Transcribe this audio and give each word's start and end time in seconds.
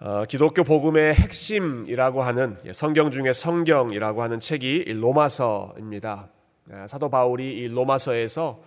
어, 0.00 0.24
기독교 0.24 0.64
복음의 0.64 1.14
핵심이라고 1.14 2.22
하는 2.22 2.58
예, 2.64 2.72
성경 2.72 3.12
중에 3.12 3.32
성경이라고 3.32 4.22
하는 4.22 4.40
책이 4.40 4.84
로마서입니다. 4.92 6.28
예, 6.72 6.86
사도 6.88 7.08
바울이 7.08 7.58
이 7.58 7.68
로마서에서 7.68 8.60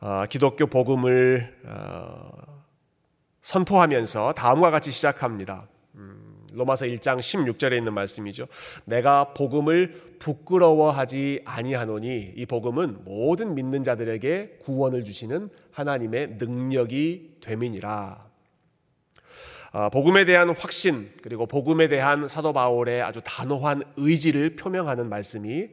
어, 0.00 0.24
기독교 0.28 0.66
복음을 0.66 1.56
어, 1.64 2.30
선포하면서 3.42 4.32
다음과 4.32 4.72
같이 4.72 4.90
시작합니다. 4.90 5.68
음, 5.94 6.44
로마서 6.54 6.86
1장 6.86 7.20
16절에 7.20 7.78
있는 7.78 7.94
말씀이죠. 7.94 8.46
내가 8.84 9.32
복음을 9.32 10.16
부끄러워하지 10.18 11.42
아니하노니 11.44 12.32
이 12.36 12.46
복음은 12.46 13.04
모든 13.04 13.54
믿는 13.54 13.84
자들에게 13.84 14.58
구원을 14.60 15.04
주시는 15.04 15.50
하나님의 15.70 16.36
능력이 16.38 17.36
됨이니라. 17.42 18.33
어, 19.74 19.90
복음에 19.90 20.24
대한 20.24 20.50
확신 20.50 21.10
그리고 21.20 21.46
복음에 21.46 21.88
대한 21.88 22.28
사도 22.28 22.52
바울의 22.52 23.02
아주 23.02 23.20
단호한 23.24 23.82
의지를 23.96 24.54
표명하는 24.54 25.08
말씀이 25.08 25.68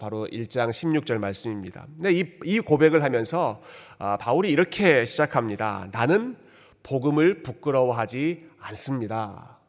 바로 0.00 0.26
1장 0.26 0.70
16절 0.70 1.18
말씀입니다. 1.18 1.86
이, 2.06 2.24
이 2.42 2.58
고백을 2.58 3.04
하면서 3.04 3.62
아, 4.00 4.16
바울이 4.16 4.50
이렇게 4.50 5.04
시작합니다. 5.04 5.90
나는 5.92 6.34
복음을 6.82 7.44
부끄러워하지 7.44 8.48
않습니다. 8.58 9.60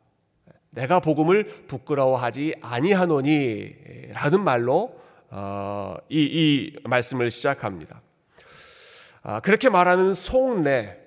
내가 0.71 0.99
복음을 0.99 1.43
부끄러워하지 1.67 2.55
아니하노니라는 2.63 4.43
말로 4.43 4.99
어, 5.29 5.97
이, 6.09 6.19
이 6.19 6.79
말씀을 6.83 7.29
시작합니다. 7.29 8.01
아, 9.21 9.39
그렇게 9.41 9.69
말하는 9.69 10.15
속내 10.15 11.06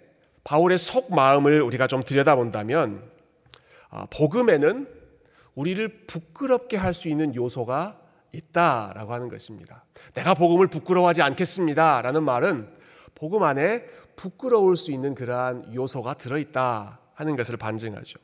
바울의 0.50 0.78
속 0.78 1.14
마음을 1.14 1.62
우리가 1.62 1.86
좀 1.86 2.02
들여다본다면 2.02 3.09
아, 3.90 4.06
복음에는 4.10 4.88
우리를 5.54 6.06
부끄럽게 6.09 6.76
할 6.76 6.93
수 6.93 7.09
있는 7.09 7.37
요소가 7.37 8.01
있다라고 8.32 9.15
하는 9.15 9.28
것입니다. 9.28 9.84
내가 10.12 10.34
복음을 10.34 10.66
부끄러워하지 10.66 11.23
않겠습니다라는 11.23 12.24
말은 12.24 12.68
복음 13.15 13.45
안에 13.45 13.84
부끄러울 14.16 14.76
수 14.76 14.90
있는 14.90 15.15
그러한 15.15 15.73
요소가 15.73 16.15
들어있다 16.15 16.98
하는 17.15 17.37
것을 17.37 17.56
반증하죠. 17.56 18.18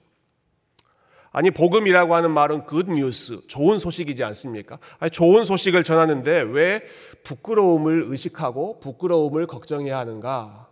아니 1.30 1.52
복음이라고 1.52 2.12
하는 2.16 2.32
말은 2.32 2.66
good 2.66 2.90
news, 2.90 3.46
좋은 3.46 3.78
소식이지 3.78 4.24
않습니까? 4.24 4.80
아니, 4.98 5.12
좋은 5.12 5.44
소식을 5.44 5.84
전하는데 5.84 6.40
왜 6.42 6.82
부끄러움을 7.22 8.02
의식하고 8.06 8.80
부끄러움을 8.80 9.46
걱정해야 9.46 9.96
하는가? 9.98 10.66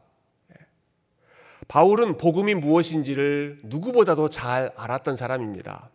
바울은 1.69 2.17
복음이 2.19 2.55
무엇인지를 2.55 3.61
누구보다도 3.65 4.29
잘 4.29 4.71
알았던 4.77 5.17
사람입니다. 5.17 5.91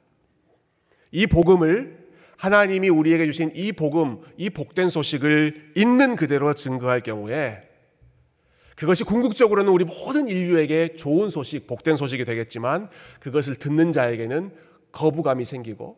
이 1.11 1.27
복음을 1.27 2.09
하나님이 2.37 2.89
우리에게 2.89 3.25
주신 3.25 3.51
이 3.53 3.71
복음, 3.71 4.21
이 4.37 4.49
복된 4.49 4.89
소식을 4.89 5.73
있는 5.75 6.15
그대로 6.15 6.53
증거할 6.53 7.01
경우에 7.01 7.67
그것이 8.75 9.03
궁극적으로는 9.03 9.73
우리 9.73 9.83
모든 9.83 10.29
인류에게 10.29 10.95
좋은 10.95 11.29
소식, 11.29 11.67
복된 11.67 11.97
소식이 11.97 12.23
되겠지만 12.23 12.87
그것을 13.19 13.55
듣는 13.55 13.91
자에게는 13.91 14.53
거부감이 14.93 15.43
생기고 15.43 15.97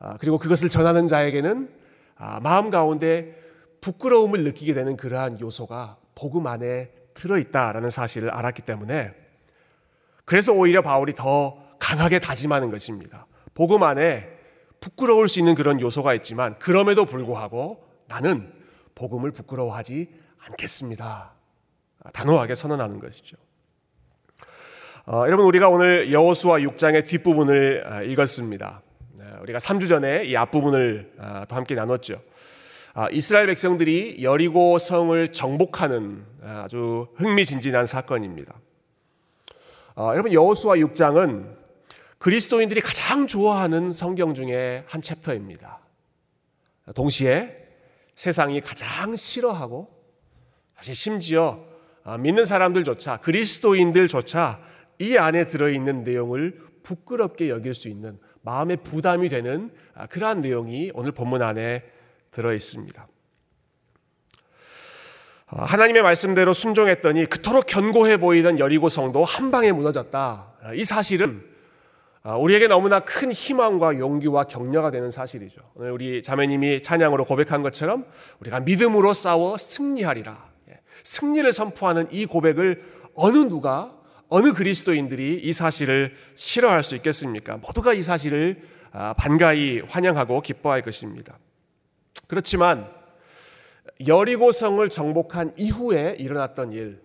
아, 0.00 0.16
그리고 0.18 0.38
그것을 0.38 0.68
전하는 0.68 1.06
자에게는 1.06 1.70
아, 2.16 2.40
마음 2.40 2.70
가운데 2.70 3.36
부끄러움을 3.80 4.42
느끼게 4.42 4.74
되는 4.74 4.96
그러한 4.96 5.38
요소가 5.38 5.98
복음 6.16 6.48
안에 6.48 6.90
들어있다라는 7.18 7.90
사실을 7.90 8.30
알았기 8.30 8.62
때문에 8.62 9.12
그래서 10.24 10.52
오히려 10.52 10.82
바울이 10.82 11.14
더 11.14 11.58
강하게 11.78 12.18
다짐하는 12.18 12.70
것입니다. 12.70 13.26
복음 13.54 13.82
안에 13.82 14.38
부끄러울 14.80 15.28
수 15.28 15.38
있는 15.38 15.54
그런 15.54 15.80
요소가 15.80 16.14
있지만 16.14 16.58
그럼에도 16.58 17.04
불구하고 17.04 17.84
나는 18.06 18.52
복음을 18.94 19.32
부끄러워하지 19.32 20.08
않겠습니다. 20.38 21.32
단호하게 22.12 22.54
선언하는 22.54 23.00
것이죠. 23.00 23.36
어, 25.06 25.24
여러분 25.26 25.46
우리가 25.46 25.68
오늘 25.68 26.12
여호수아 26.12 26.58
6장의 26.58 27.06
뒷부분을 27.08 27.84
어, 27.86 28.02
읽었습니다. 28.02 28.82
네, 29.14 29.24
우리가 29.42 29.58
3주 29.58 29.88
전에 29.88 30.24
이 30.24 30.36
앞부분을 30.36 31.14
어, 31.18 31.44
또 31.48 31.56
함께 31.56 31.74
나눴죠. 31.74 32.20
아, 33.00 33.08
이스라엘 33.12 33.46
백성들이 33.46 34.24
여리고 34.24 34.76
성을 34.76 35.30
정복하는 35.30 36.24
아주 36.42 37.06
흥미진진한 37.14 37.86
사건입니다. 37.86 38.60
아, 39.94 40.10
여러분 40.14 40.32
여호수아 40.32 40.74
6장은 40.74 41.56
그리스도인들이 42.18 42.80
가장 42.80 43.28
좋아하는 43.28 43.92
성경 43.92 44.34
중에 44.34 44.82
한 44.88 45.00
챕터입니다. 45.00 45.78
동시에 46.96 47.68
세상이 48.16 48.62
가장 48.62 49.14
싫어하고 49.14 49.88
사실 50.74 50.96
심지어 50.96 51.64
아, 52.02 52.18
믿는 52.18 52.44
사람들조차 52.44 53.18
그리스도인들조차 53.18 54.60
이 54.98 55.16
안에 55.16 55.46
들어있는 55.46 56.02
내용을 56.02 56.60
부끄럽게 56.82 57.48
여길 57.48 57.74
수 57.74 57.88
있는 57.88 58.18
마음의 58.42 58.78
부담이 58.78 59.28
되는 59.28 59.70
그러한 60.10 60.40
내용이 60.40 60.90
오늘 60.94 61.12
본문 61.12 61.42
안에 61.42 61.96
들어 62.30 62.52
있습니다. 62.52 63.08
아, 65.50 65.64
하나님의 65.64 66.02
말씀대로 66.02 66.52
순종했더니 66.52 67.26
그토록 67.26 67.66
견고해 67.66 68.18
보이던 68.18 68.58
여리고 68.58 68.88
성도 68.88 69.24
한 69.24 69.50
방에 69.50 69.72
무너졌다. 69.72 70.52
이 70.74 70.84
사실은 70.84 71.42
아, 72.22 72.36
우리에게 72.36 72.68
너무나 72.68 73.00
큰 73.00 73.32
희망과 73.32 73.98
용기와 73.98 74.44
격려가 74.44 74.90
되는 74.90 75.10
사실이죠. 75.10 75.60
오늘 75.74 75.92
우리 75.92 76.22
자매님이 76.22 76.82
찬양으로 76.82 77.24
고백한 77.24 77.62
것처럼 77.62 78.04
우리가 78.40 78.60
믿음으로 78.60 79.14
싸워 79.14 79.56
승리하리라. 79.56 80.50
예, 80.70 80.80
승리를 81.04 81.50
선포하는 81.50 82.08
이 82.10 82.26
고백을 82.26 82.82
어느 83.14 83.38
누가 83.38 83.94
어느 84.28 84.52
그리스도인들이 84.52 85.40
이 85.42 85.52
사실을 85.54 86.14
싫어할 86.34 86.82
수 86.82 86.94
있겠습니까? 86.96 87.56
모두가 87.56 87.94
이 87.94 88.02
사실을 88.02 88.60
아, 88.92 89.14
반가이 89.14 89.80
환영하고 89.80 90.42
기뻐할 90.42 90.82
것입니다. 90.82 91.38
그렇지만 92.28 92.88
여리고성을 94.06 94.86
정복한 94.90 95.52
이후에 95.56 96.14
일어났던 96.18 96.72
일, 96.72 97.00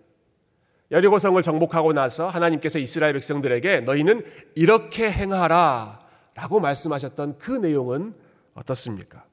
여리고성을 0.90 1.40
정복하고 1.42 1.92
나서 1.92 2.28
하나님께서 2.28 2.78
이스라엘 2.78 3.14
백성들에게 3.14 3.80
너희는 3.80 4.24
이렇게 4.54 5.10
행하라 5.10 6.00
라고 6.34 6.60
말씀하셨던 6.60 7.38
그 7.38 7.50
내용은 7.50 8.14
어떻습니까? 8.54 9.24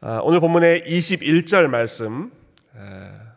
아, 0.00 0.20
오늘 0.22 0.40
본문의 0.40 0.84
21절 0.86 1.66
말씀, 1.66 2.32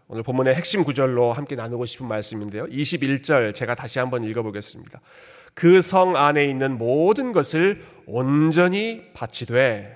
오늘 0.08 0.24
본문의 0.24 0.54
핵심 0.56 0.84
구절로 0.84 1.34
함께 1.34 1.56
나누고 1.56 1.86
싶은 1.86 2.08
말씀인데요. 2.08 2.66
21절 2.68 3.54
제가 3.54 3.76
다시 3.76 4.00
한번 4.00 4.24
읽어보겠습니다. 4.24 5.02
그 5.56 5.82
성 5.82 6.16
안에 6.16 6.46
있는 6.46 6.78
모든 6.78 7.32
것을 7.32 7.82
온전히 8.06 9.12
바치되 9.14 9.95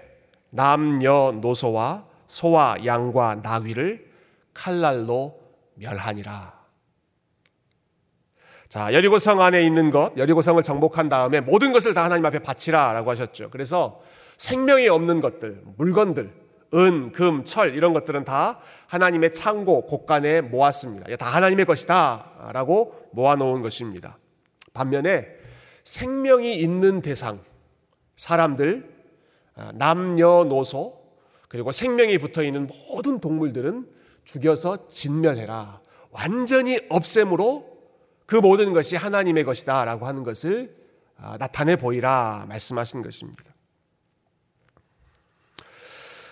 남녀노소와 0.52 2.06
소와 2.28 2.86
양과 2.86 3.36
나귀를 3.44 4.10
칼날로 4.54 5.40
멸하니라. 5.76 6.60
자, 8.68 8.94
여리고성 8.94 9.42
안에 9.42 9.64
있는 9.64 9.90
것, 9.90 10.16
여리고성을 10.16 10.62
정복한 10.62 11.10
다음에 11.10 11.42
모든 11.42 11.74
것을 11.74 11.96
다 11.96 12.04
하나님 12.04 12.26
앞에 12.26 12.40
바치라라고 12.40 13.10
하셨죠. 13.10 13.50
그래서 13.50 14.00
생명이 14.38 14.88
없는 14.90 15.22
것들, 15.22 15.64
물건들, 15.78 16.32
은, 16.76 17.12
금, 17.12 17.44
철 17.44 17.76
이런 17.76 17.94
것들은 17.94 18.26
다 18.26 18.60
하나님의 18.86 19.34
창고, 19.34 19.86
곳간에 19.86 20.42
모았습니다. 20.42 21.16
다 21.18 21.26
하나님의 21.26 21.66
것이다 21.66 22.52
라고 22.54 23.10
모아놓은 23.12 23.64
것입니다. 23.64 24.20
반면에 24.74 25.28
생명이 25.84 26.56
있는 26.60 27.02
대상, 27.02 27.40
사람들, 28.16 28.88
아, 28.88 28.99
남녀노소 29.76 31.00
그리고 31.48 31.72
생명이 31.72 32.18
붙어 32.20 32.44
있는 32.44 32.68
모든 32.68 33.20
동물들은 33.20 33.90
죽여서 34.24 34.88
진멸해라. 34.88 35.82
완전히 36.12 36.80
없앰으로 36.90 37.66
그 38.26 38.36
모든 38.36 38.74
것이 38.74 38.96
하나님의 38.96 39.44
것이다라고 39.44 40.06
하는 40.06 40.24
것을 40.24 40.76
아, 41.18 41.38
나타내 41.38 41.76
보이라 41.76 42.46
말씀하신 42.48 43.02
것입니다. 43.02 43.44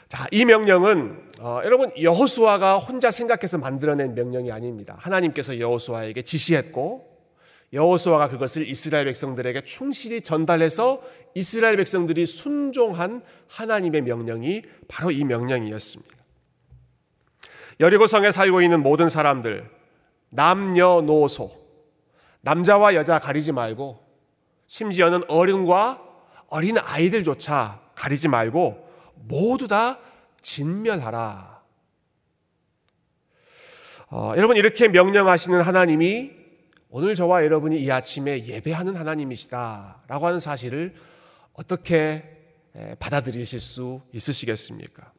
자, 0.07 0.25
이 0.31 0.45
명령은 0.45 1.29
어, 1.39 1.61
여러분 1.65 1.91
여호수아가 2.01 2.77
혼자 2.77 3.11
생각해서 3.11 3.57
만들어낸 3.57 4.15
명령이 4.15 4.51
아닙니다. 4.51 4.95
하나님께서 4.99 5.59
여호수아에게 5.59 6.21
지시했고 6.21 7.06
여호수아가 7.73 8.29
그것을 8.29 8.67
이스라엘 8.67 9.05
백성들에게 9.05 9.61
충실히 9.65 10.21
전달해서 10.21 11.01
이스라엘 11.35 11.77
백성들이 11.77 12.25
순종한 12.25 13.23
하나님의 13.47 14.01
명령이 14.01 14.63
바로 14.87 15.11
이 15.11 15.23
명령이었습니다. 15.23 16.15
여리고성에 17.79 18.31
살고 18.31 18.61
있는 18.61 18.81
모든 18.81 19.09
사람들 19.09 19.69
남녀노소 20.29 21.51
남자와 22.41 22.95
여자 22.95 23.19
가리지 23.19 23.51
말고 23.51 24.05
심지어는 24.67 25.23
어른과 25.27 26.03
어린 26.49 26.77
아이들조차 26.77 27.81
가리지 27.95 28.27
말고 28.29 28.87
모두 29.15 29.67
다 29.67 29.99
진멸하라. 30.41 31.61
어, 34.09 34.33
여러분 34.37 34.55
이렇게 34.55 34.87
명령하시는 34.87 35.61
하나님이 35.61 36.36
오늘 36.89 37.15
저와 37.15 37.43
여러분이 37.43 37.81
이 37.81 37.91
아침에 37.91 38.45
예배하는 38.45 38.95
하나님이시다라고 38.95 40.25
하는 40.25 40.39
사실을 40.39 40.95
어떻게 41.53 42.23
받아들이실 42.99 43.59
수 43.59 44.01
있으시겠습니까? 44.13 45.11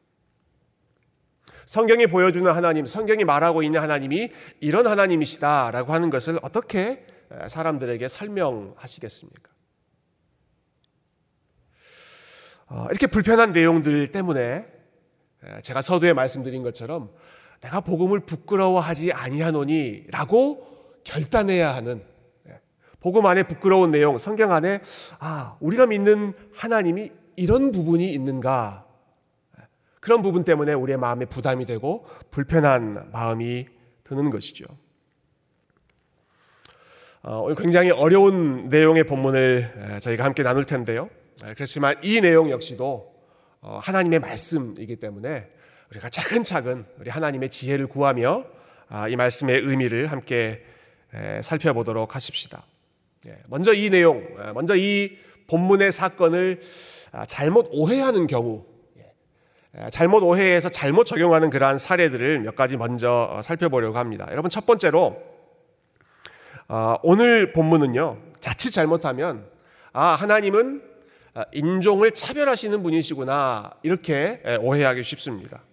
성경이 1.65 2.07
보여주는 2.07 2.49
하나님, 2.51 2.85
성경이 2.85 3.23
말하고 3.23 3.61
있는 3.61 3.79
하나님이 3.79 4.29
이런 4.59 4.87
하나님이시다라고 4.87 5.93
하는 5.93 6.09
것을 6.09 6.39
어떻게 6.41 7.05
사람들에게 7.47 8.07
설명하시겠습니까? 8.07 9.49
어, 12.69 12.85
이렇게 12.89 13.07
불편한 13.07 13.51
내용들 13.51 14.07
때문에 14.07 14.65
제가 15.63 15.81
서두에 15.81 16.13
말씀드린 16.13 16.63
것처럼 16.63 17.11
내가 17.61 17.81
복음을 17.81 18.19
부끄러워하지 18.21 19.11
아니하노니라고 19.11 20.69
결단해야 21.03 21.75
하는 21.75 22.03
복음 22.99 23.25
안에 23.25 23.43
부끄러운 23.43 23.91
내용, 23.91 24.17
성경 24.17 24.51
안에 24.51 24.81
아 25.19 25.57
우리가 25.61 25.85
믿는 25.85 26.33
하나님이 26.53 27.11
이런 27.37 27.71
부분이 27.71 28.11
있는가 28.11 28.85
그런 30.01 30.21
부분 30.21 30.43
때문에 30.43 30.73
우리의 30.73 30.97
마음에 30.97 31.25
부담이 31.25 31.65
되고 31.65 32.05
불편한 32.31 33.09
마음이 33.11 33.67
드는 34.03 34.29
것이죠. 34.29 34.65
어, 37.21 37.41
오늘 37.41 37.55
굉장히 37.55 37.91
어려운 37.91 38.69
내용의 38.69 39.03
본문을 39.03 39.99
저희가 40.01 40.23
함께 40.23 40.41
나눌 40.41 40.65
텐데요. 40.65 41.09
그렇지만 41.55 41.95
이 42.01 42.21
내용 42.21 42.49
역시도 42.49 43.07
어, 43.61 43.79
하나님의 43.81 44.19
말씀이기 44.19 44.95
때문에 44.97 45.49
우리가 45.91 46.09
차근차근 46.09 46.85
우리 46.99 47.09
하나님의 47.09 47.49
지혜를 47.49 47.87
구하며 47.87 48.45
아, 48.87 49.07
이 49.07 49.15
말씀의 49.15 49.59
의미를 49.59 50.07
함께 50.07 50.63
살펴보도록 51.41 52.15
하십시다. 52.15 52.63
예, 53.27 53.37
먼저 53.49 53.73
이 53.73 53.89
내용, 53.89 54.25
먼저 54.53 54.75
이 54.75 55.17
본문의 55.47 55.91
사건을 55.91 56.59
아, 57.11 57.25
잘못 57.25 57.67
오해하는 57.71 58.27
경우, 58.27 58.63
예, 58.97 59.89
잘못 59.89 60.23
오해해서 60.23 60.69
잘못 60.69 61.05
적용하는 61.05 61.49
그러한 61.49 61.77
사례들을 61.77 62.39
몇 62.39 62.55
가지 62.55 62.77
먼저 62.77 63.27
어, 63.31 63.41
살펴보려고 63.41 63.97
합니다. 63.97 64.27
여러분 64.31 64.49
첫 64.49 64.65
번째로 64.65 65.21
어, 66.67 66.95
오늘 67.03 67.51
본문은요 67.51 68.17
자칫 68.39 68.71
잘못하면 68.71 69.45
아 69.91 70.09
하나님은 70.09 70.83
아, 71.33 71.45
인종을 71.51 72.11
차별하시는 72.11 72.81
분이시구나 72.81 73.71
이렇게 73.83 74.41
오해하기 74.61 75.03
쉽습니다. 75.03 75.63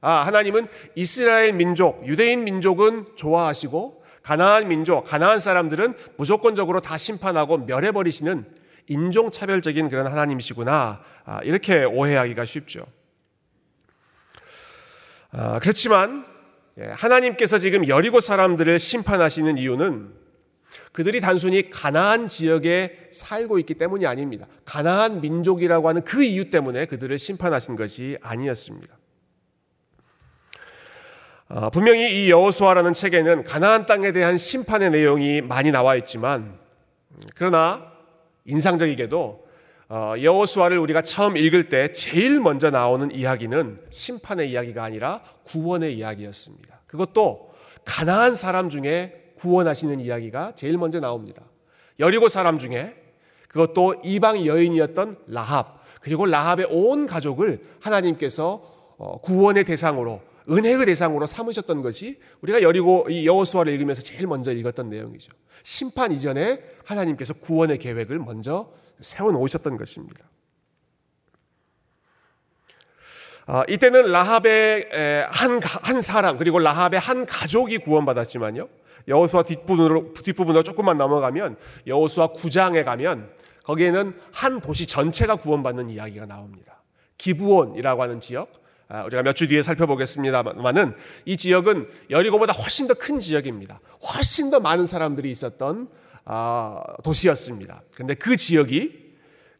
아 0.00 0.10
하나님은 0.26 0.68
이스라엘 0.94 1.52
민족, 1.52 2.06
유대인 2.06 2.44
민족은 2.44 3.16
좋아하시고 3.16 4.04
가나안 4.26 4.66
민족, 4.66 5.04
가나안 5.04 5.38
사람들은 5.38 5.94
무조건적으로 6.16 6.80
다 6.80 6.98
심판하고 6.98 7.58
멸해버리시는 7.58 8.44
인종차별적인 8.88 9.88
그런 9.88 10.08
하나님이시구나. 10.08 11.00
아, 11.24 11.40
이렇게 11.44 11.84
오해하기가 11.84 12.44
쉽죠. 12.44 12.84
아, 15.30 15.60
그렇지만 15.60 16.26
예, 16.78 16.86
하나님께서 16.86 17.58
지금 17.58 17.86
여리고 17.86 18.18
사람들을 18.18 18.80
심판하시는 18.80 19.58
이유는 19.58 20.12
그들이 20.90 21.20
단순히 21.20 21.70
가나안 21.70 22.26
지역에 22.26 23.08
살고 23.12 23.60
있기 23.60 23.74
때문이 23.74 24.06
아닙니다. 24.06 24.48
가나안 24.64 25.20
민족이라고 25.20 25.88
하는 25.88 26.02
그 26.02 26.24
이유 26.24 26.50
때문에 26.50 26.86
그들을 26.86 27.16
심판하신 27.16 27.76
것이 27.76 28.18
아니었습니다. 28.22 28.98
아, 31.58 31.70
분명히 31.70 32.26
이 32.26 32.30
여호수아라는 32.30 32.92
책에는 32.92 33.44
가나안 33.44 33.86
땅에 33.86 34.12
대한 34.12 34.36
심판의 34.36 34.90
내용이 34.90 35.40
많이 35.40 35.70
나와 35.70 35.96
있지만 35.96 36.58
그러나 37.34 37.92
인상적이게도 38.44 39.46
어, 39.88 40.14
여호수아를 40.20 40.76
우리가 40.76 41.00
처음 41.00 41.38
읽을 41.38 41.70
때 41.70 41.92
제일 41.92 42.40
먼저 42.40 42.68
나오는 42.68 43.10
이야기는 43.10 43.80
심판의 43.88 44.50
이야기가 44.50 44.84
아니라 44.84 45.22
구원의 45.44 45.96
이야기였습니다. 45.96 46.80
그것도 46.86 47.54
가나안 47.86 48.34
사람 48.34 48.68
중에 48.68 49.32
구원하시는 49.38 49.98
이야기가 49.98 50.52
제일 50.56 50.76
먼저 50.76 51.00
나옵니다. 51.00 51.42
여리고 51.98 52.28
사람 52.28 52.58
중에 52.58 52.94
그것도 53.48 54.02
이방 54.04 54.44
여인이었던 54.44 55.14
라합 55.28 55.80
그리고 56.02 56.26
라합의 56.26 56.66
온 56.68 57.06
가족을 57.06 57.60
하나님께서 57.80 58.62
어, 58.98 59.20
구원의 59.22 59.64
대상으로 59.64 60.20
은혜의 60.48 60.86
대상으로 60.86 61.26
삼으셨던 61.26 61.82
것이 61.82 62.18
우리가 62.40 62.62
여리고 62.62 63.06
이 63.08 63.26
여호수아를 63.26 63.72
읽으면서 63.72 64.02
제일 64.02 64.26
먼저 64.26 64.52
읽었던 64.52 64.88
내용이죠. 64.88 65.32
심판 65.62 66.12
이전에 66.12 66.62
하나님께서 66.84 67.34
구원의 67.34 67.78
계획을 67.78 68.18
먼저 68.18 68.72
세워 69.00 69.32
놓으셨던 69.32 69.76
것입니다. 69.76 70.24
아, 73.46 73.64
이때는 73.68 74.10
라합의 74.10 74.88
한, 75.30 75.60
한 75.62 76.00
사람 76.00 76.36
그리고 76.36 76.58
라합의 76.58 76.98
한 76.98 77.26
가족이 77.26 77.78
구원받았지만요. 77.78 78.68
여호수아 79.08 79.44
뒷부분으로 79.44 80.14
뒷부분으로 80.14 80.64
조금만 80.64 80.96
넘어가면 80.96 81.56
여호수아 81.86 82.28
9장에 82.32 82.84
가면 82.84 83.30
거기에는 83.64 84.18
한 84.32 84.60
도시 84.60 84.86
전체가 84.86 85.36
구원받는 85.36 85.90
이야기가 85.90 86.26
나옵니다. 86.26 86.82
기부온이라고 87.18 88.02
하는 88.02 88.20
지역, 88.20 88.50
아, 88.52 88.58
우리가 88.88 89.22
몇 89.22 89.34
주 89.34 89.48
뒤에 89.48 89.62
살펴보겠습니다만은 89.62 90.94
이 91.24 91.36
지역은 91.36 91.88
여리고보다 92.10 92.52
훨씬 92.52 92.86
더 92.86 92.94
큰 92.94 93.18
지역입니다. 93.18 93.80
훨씬 94.14 94.50
더 94.50 94.60
많은 94.60 94.86
사람들이 94.86 95.30
있었던 95.30 95.88
아, 96.24 96.82
도시였습니다. 97.04 97.82
그런데 97.94 98.14
그 98.14 98.36
지역이 98.36 99.06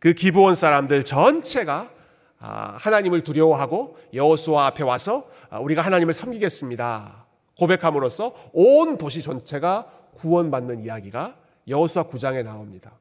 그 0.01 0.15
기브온 0.15 0.55
사람들 0.55 1.05
전체가 1.05 1.91
아, 2.39 2.77
하나님을 2.79 3.25
두려워하고 3.25 3.99
여호수아 4.15 4.67
앞에 4.67 4.83
와서 4.85 5.29
우리가 5.61 5.83
하나님을 5.83 6.13
섬기겠습니다. 6.13 7.27
고백함으로써 7.59 8.35
온 8.53 8.99
도시 8.99 9.23
전체가 9.23 9.87
구원받는 10.15 10.81
이야기가 10.81 11.37
여호수아 11.69 12.05
9장에 12.05 12.45
나옵니다. 12.45 12.93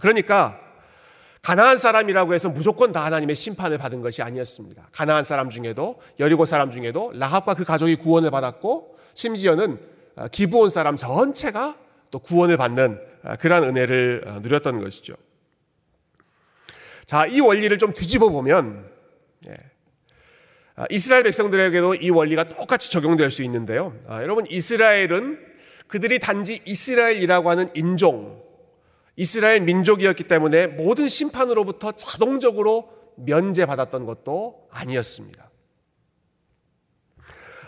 그러니까 0.00 0.58
가나안 1.46 1.76
사람이라고 1.76 2.34
해서 2.34 2.48
무조건 2.48 2.90
다 2.90 3.04
하나님의 3.04 3.36
심판을 3.36 3.78
받은 3.78 4.00
것이 4.00 4.20
아니었습니다. 4.20 4.88
가나안 4.90 5.22
사람 5.22 5.48
중에도 5.48 6.02
여리고 6.18 6.44
사람 6.44 6.72
중에도 6.72 7.12
라합과 7.14 7.54
그 7.54 7.62
가족이 7.62 7.94
구원을 7.98 8.32
받았고 8.32 8.98
심지어는 9.14 9.78
어, 10.16 10.26
기브온 10.26 10.70
사람 10.70 10.96
전체가 10.96 11.78
또 12.10 12.18
구원을 12.18 12.56
받는 12.56 12.98
어, 13.22 13.36
그러한 13.36 13.62
은혜를 13.62 14.24
어, 14.26 14.40
누렸던 14.42 14.80
것이죠. 14.80 15.14
자, 17.06 17.26
이 17.26 17.38
원리를 17.38 17.78
좀 17.78 17.94
뒤집어 17.94 18.28
보면 18.30 18.90
예. 19.48 19.54
이스라엘 20.90 21.22
백성들에게도 21.22 21.94
이 21.94 22.10
원리가 22.10 22.48
똑같이 22.48 22.90
적용될 22.90 23.30
수 23.30 23.44
있는데요. 23.44 23.96
여러분 24.08 24.46
이스라엘은 24.48 25.38
그들이 25.86 26.18
단지 26.18 26.60
이스라엘이라고 26.64 27.48
하는 27.48 27.68
인종 27.74 28.45
이스라엘 29.16 29.62
민족이었기 29.62 30.24
때문에 30.24 30.66
모든 30.66 31.08
심판으로부터 31.08 31.92
자동적으로 31.92 32.90
면제받았던 33.16 34.04
것도 34.04 34.68
아니었습니다. 34.70 35.50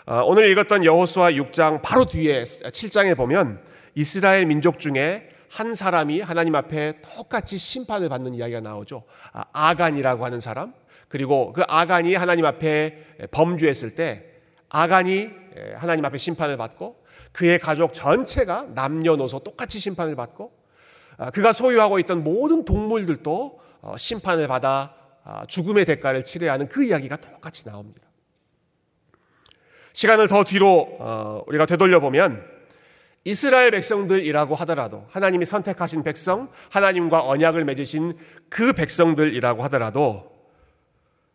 아, 0.05 0.21
오늘 0.21 0.49
읽었던 0.51 0.85
여호수아 0.85 1.31
6장 1.31 1.81
바로 1.81 2.05
뒤에 2.05 2.43
7장에 2.43 3.17
보면 3.17 3.61
이스라엘 3.95 4.45
민족 4.45 4.79
중에 4.79 5.29
한 5.49 5.73
사람이 5.73 6.21
하나님 6.21 6.55
앞에 6.55 7.01
똑같이 7.01 7.57
심판을 7.57 8.09
받는 8.09 8.35
이야기가 8.35 8.61
나오죠. 8.61 9.03
아, 9.33 9.45
아간이라고 9.51 10.23
하는 10.23 10.39
사람. 10.39 10.73
그리고 11.07 11.51
그 11.53 11.63
아간이 11.67 12.13
하나님 12.13 12.45
앞에 12.45 13.27
범죄했을 13.31 13.91
때 13.91 14.25
아간이 14.69 15.31
하나님 15.75 16.05
앞에 16.05 16.19
심판을 16.19 16.55
받고 16.57 17.03
그의 17.31 17.57
가족 17.57 17.93
전체가 17.93 18.67
남녀노소 18.75 19.39
똑같이 19.39 19.79
심판을 19.79 20.15
받고 20.15 20.51
아, 20.53 20.58
그가 21.33 21.51
소유하고 21.51 21.99
있던 21.99 22.23
모든 22.23 22.63
동물들도 22.63 23.59
어, 23.81 23.97
심판을 23.97 24.47
받아 24.47 24.95
아, 25.23 25.45
죽음의 25.45 25.85
대가를 25.85 26.23
치러야 26.25 26.53
하는 26.53 26.67
그 26.67 26.83
이야기가 26.83 27.17
똑같이 27.17 27.65
나옵니다. 27.65 28.07
시간을 29.93 30.27
더 30.27 30.43
뒤로 30.43 30.97
어, 30.99 31.43
우리가 31.47 31.65
되돌려 31.65 31.99
보면 31.99 32.43
이스라엘 33.25 33.71
백성들이라고 33.71 34.55
하더라도 34.55 35.05
하나님이 35.09 35.45
선택하신 35.45 36.03
백성, 36.03 36.49
하나님과 36.69 37.27
언약을 37.27 37.65
맺으신 37.65 38.17
그 38.49 38.73
백성들이라고 38.73 39.61
하더라도 39.63 40.31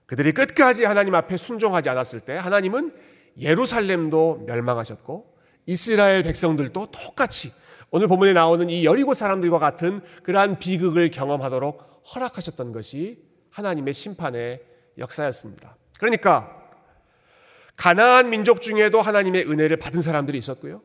그들이 0.07 0.33
끝까지 0.33 0.85
하나님 0.85 1.14
앞에 1.14 1.37
순종하지 1.37 1.88
않았을 1.91 2.21
때 2.21 2.37
하나님은 2.37 2.93
예루살렘도 3.38 4.45
멸망하셨고 4.47 5.35
이스라엘 5.67 6.23
백성들도 6.23 6.87
똑같이 6.87 7.53
오늘 7.97 8.09
본문에 8.09 8.33
나오는 8.33 8.69
이 8.71 8.85
여리고 8.85 9.15
사람들과 9.15 9.61
같은 9.61 10.01
그러한 10.25 10.59
비극을 10.59 11.13
경험하도록 11.13 12.03
허락하셨던 12.13 12.73
것이 12.73 13.23
하나님의 13.51 13.95
심판의 13.95 14.63
역사였습니다. 14.99 15.77
그러니까 16.01 16.61
가나안 17.77 18.31
민족 18.31 18.63
중에도 18.63 19.01
하나님의 19.01 19.49
은혜를 19.49 19.77
받은 19.77 20.01
사람들이 20.01 20.37
있었고요. 20.39 20.83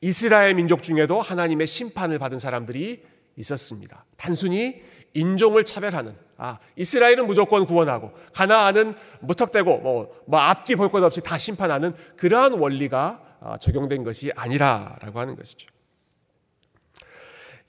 이스라엘 0.00 0.56
민족 0.56 0.82
중에도 0.82 1.22
하나님의 1.22 1.68
심판을 1.68 2.18
받은 2.18 2.40
사람들이 2.40 3.04
있었습니다. 3.36 4.04
단순히 4.16 4.82
인종을 5.14 5.62
차별하는 5.62 6.16
아 6.38 6.58
이스라엘은 6.74 7.28
무조건 7.28 7.66
구원하고 7.66 8.10
가나안은 8.34 8.96
무턱대고 9.20 9.78
뭐, 9.78 10.24
뭐 10.26 10.40
앞뒤 10.40 10.74
볼 10.74 10.88
것 10.88 11.04
없이 11.04 11.20
다 11.20 11.38
심판하는 11.38 11.94
그러한 12.16 12.54
원리가 12.54 13.22
아, 13.40 13.58
적용된 13.58 14.02
것이 14.02 14.32
아니라라고 14.34 15.20
하는 15.20 15.36
것이죠. 15.36 15.68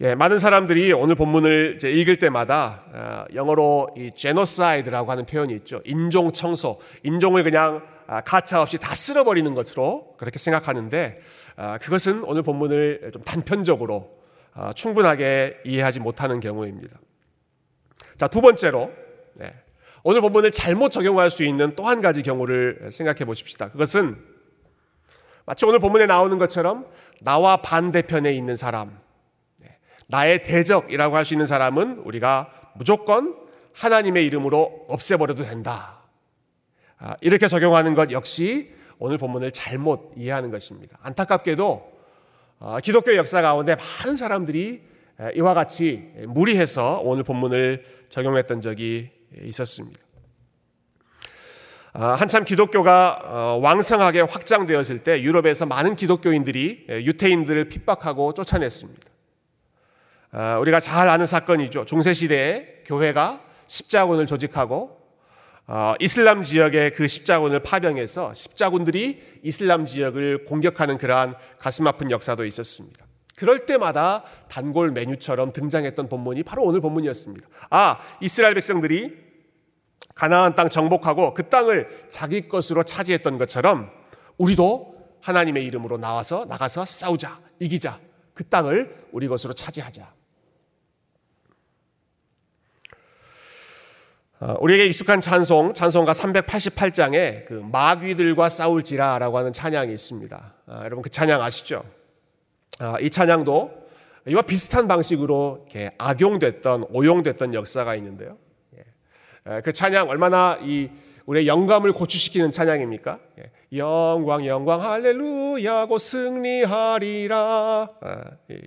예, 0.03 0.15
많은 0.15 0.37
사람들이 0.37 0.91
오늘 0.91 1.15
본문을 1.15 1.79
읽을 1.81 2.17
때마다 2.17 2.83
아, 2.93 3.25
영어로 3.33 3.95
이 3.95 4.11
genocide라고 4.13 5.09
하는 5.09 5.25
표현이 5.25 5.55
있죠. 5.55 5.79
인종 5.85 6.33
청소, 6.33 6.77
인종을 7.03 7.45
그냥 7.45 7.81
아, 8.05 8.19
가차 8.19 8.61
없이 8.61 8.77
다 8.77 8.95
쓸어버리는 8.95 9.53
것으로 9.53 10.15
그렇게 10.17 10.39
생각하는데 10.39 11.15
그것은 11.79 12.25
오늘 12.25 12.41
본문을 12.41 13.11
좀 13.13 13.21
단편적으로 13.21 14.11
충분하게 14.75 15.59
이해하지 15.63 16.01
못하는 16.01 16.41
경우입니다. 16.41 16.99
자, 18.17 18.27
두 18.27 18.41
번째로 18.41 18.91
네, 19.35 19.53
오늘 20.03 20.19
본문을 20.19 20.51
잘못 20.51 20.89
적용할 20.89 21.31
수 21.31 21.45
있는 21.45 21.75
또 21.75 21.85
한 21.85 22.01
가지 22.01 22.23
경우를 22.23 22.89
생각해 22.91 23.23
보십시다. 23.23 23.69
그것은 23.69 24.17
마치 25.45 25.65
오늘 25.65 25.79
본문에 25.79 26.07
나오는 26.07 26.37
것처럼 26.37 26.87
나와 27.21 27.55
반대편에 27.57 28.33
있는 28.33 28.57
사람, 28.57 28.89
네, 28.89 28.97
나의 30.07 30.43
대적이라고 30.43 31.15
할 31.15 31.25
수 31.25 31.33
있는 31.33 31.45
사람은 31.45 31.99
우리가 32.05 32.49
무조건 32.75 33.35
하나님의 33.75 34.25
이름으로 34.25 34.85
없애버려도 34.89 35.43
된다. 35.43 35.99
아, 36.99 37.15
이렇게 37.21 37.47
적용하는 37.47 37.95
것 37.95 38.11
역시 38.11 38.71
오늘 38.99 39.17
본문을 39.17 39.51
잘못 39.51 40.13
이해하는 40.15 40.51
것입니다. 40.51 40.97
안타깝게도 41.01 41.91
아, 42.59 42.79
기독교 42.81 43.15
역사 43.15 43.41
가운데 43.41 43.75
많은 43.75 44.15
사람들이 44.15 44.81
이와 45.35 45.53
같이 45.53 46.11
무리해서 46.27 46.99
오늘 47.03 47.23
본문을 47.23 47.83
적용했던 48.09 48.61
적이 48.61 49.11
있었습니다. 49.41 49.99
아, 51.93 52.13
한참 52.13 52.43
기독교가 52.43 53.19
어, 53.23 53.59
왕성하게 53.61 54.21
확장되었을 54.21 54.99
때 54.99 55.21
유럽에서 55.21 55.65
많은 55.65 55.95
기독교인들이 55.95 56.87
유태인들을 56.89 57.69
핍박하고 57.69 58.33
쫓아냈습니다. 58.33 59.12
아, 60.35 60.57
우리가 60.57 60.79
잘 60.79 61.09
아는 61.09 61.27
사건이죠. 61.27 61.85
중세시대에 61.85 62.83
교회가 62.85 63.41
십자군을 63.67 64.25
조직하고 64.25 64.99
어, 65.67 65.93
이슬람 65.99 66.41
지역의 66.41 66.91
그 66.93 67.07
십자군을 67.07 67.59
파병해서 67.59 68.33
십자군들이 68.33 69.21
이슬람 69.43 69.85
지역을 69.85 70.45
공격하는 70.45 70.97
그러한 70.97 71.35
가슴 71.59 71.85
아픈 71.87 72.09
역사도 72.09 72.45
있었습니다. 72.45 73.05
그럴 73.35 73.59
때마다 73.59 74.23
단골 74.49 74.91
메뉴처럼 74.91 75.53
등장했던 75.53 76.09
본문이 76.09 76.43
바로 76.43 76.63
오늘 76.63 76.81
본문이었습니다. 76.81 77.47
아, 77.69 77.99
이스라엘 78.19 78.55
백성들이 78.55 79.15
가나안 80.15 80.55
땅 80.55 80.69
정복하고 80.69 81.33
그 81.33 81.49
땅을 81.49 82.07
자기 82.09 82.49
것으로 82.49 82.83
차지했던 82.83 83.37
것처럼 83.37 83.91
우리도 84.37 84.95
하나님의 85.21 85.63
이름으로 85.65 85.97
나와서 85.97 86.45
나가서 86.45 86.85
싸우자, 86.85 87.39
이기자. 87.59 87.99
그 88.33 88.43
땅을 88.43 89.07
우리 89.11 89.27
것으로 89.27 89.53
차지하자. 89.53 90.22
우리에게 94.59 94.87
익숙한 94.87 95.21
찬송, 95.21 95.73
찬송가 95.73 96.11
388장에 96.11 97.45
그 97.45 97.53
마귀들과 97.71 98.49
싸울지라 98.49 99.19
라고 99.19 99.37
하는 99.37 99.53
찬양이 99.53 99.91
있습니다. 99.93 100.53
아, 100.67 100.79
여러분 100.83 101.01
그 101.01 101.09
찬양 101.09 101.41
아시죠? 101.41 101.83
아, 102.79 102.97
이 102.99 103.09
찬양도 103.09 103.83
이와 104.27 104.41
비슷한 104.41 104.87
방식으로 104.87 105.67
악용됐던, 105.97 106.87
오용됐던 106.89 107.53
역사가 107.53 107.95
있는데요. 107.95 108.31
그 109.63 109.71
찬양 109.73 110.09
얼마나 110.09 110.57
이 110.61 110.89
우리의 111.25 111.47
영감을 111.47 111.93
고취시키는 111.93 112.51
찬양입니까? 112.51 113.19
예, 113.39 113.51
영광 113.77 114.45
영광 114.45 114.81
할렐루야 114.81 115.85
고 115.85 115.97
승리하리라. 115.97 117.89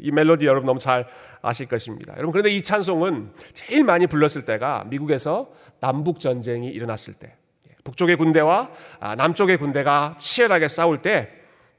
이 0.00 0.10
멜로디 0.10 0.46
여러분 0.46 0.66
너무 0.66 0.78
잘 0.78 1.06
아실 1.42 1.66
것입니다. 1.66 2.14
여러분 2.14 2.32
그런데 2.32 2.50
이 2.50 2.62
찬송은 2.62 3.30
제일 3.54 3.84
많이 3.84 4.06
불렀을 4.06 4.44
때가 4.44 4.84
미국에서 4.88 5.50
남북 5.80 6.20
전쟁이 6.20 6.68
일어났을 6.68 7.14
때, 7.14 7.34
예, 7.70 7.76
북쪽의 7.84 8.16
군대와 8.16 8.70
아, 9.00 9.14
남쪽의 9.14 9.58
군대가 9.58 10.16
치열하게 10.18 10.68
싸울 10.68 11.02
때, 11.02 11.30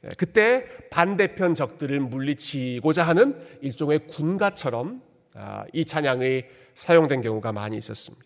예, 0.06 0.10
그때 0.18 0.64
반대편 0.90 1.56
적들을 1.56 2.00
물리치고자 2.00 3.04
하는 3.04 3.40
일종의 3.62 4.08
군가처럼 4.08 5.02
아, 5.36 5.66
이 5.74 5.86
찬양이 5.86 6.44
사용된 6.74 7.22
경우가 7.22 7.52
많이 7.52 7.78
있었습니다. 7.78 8.26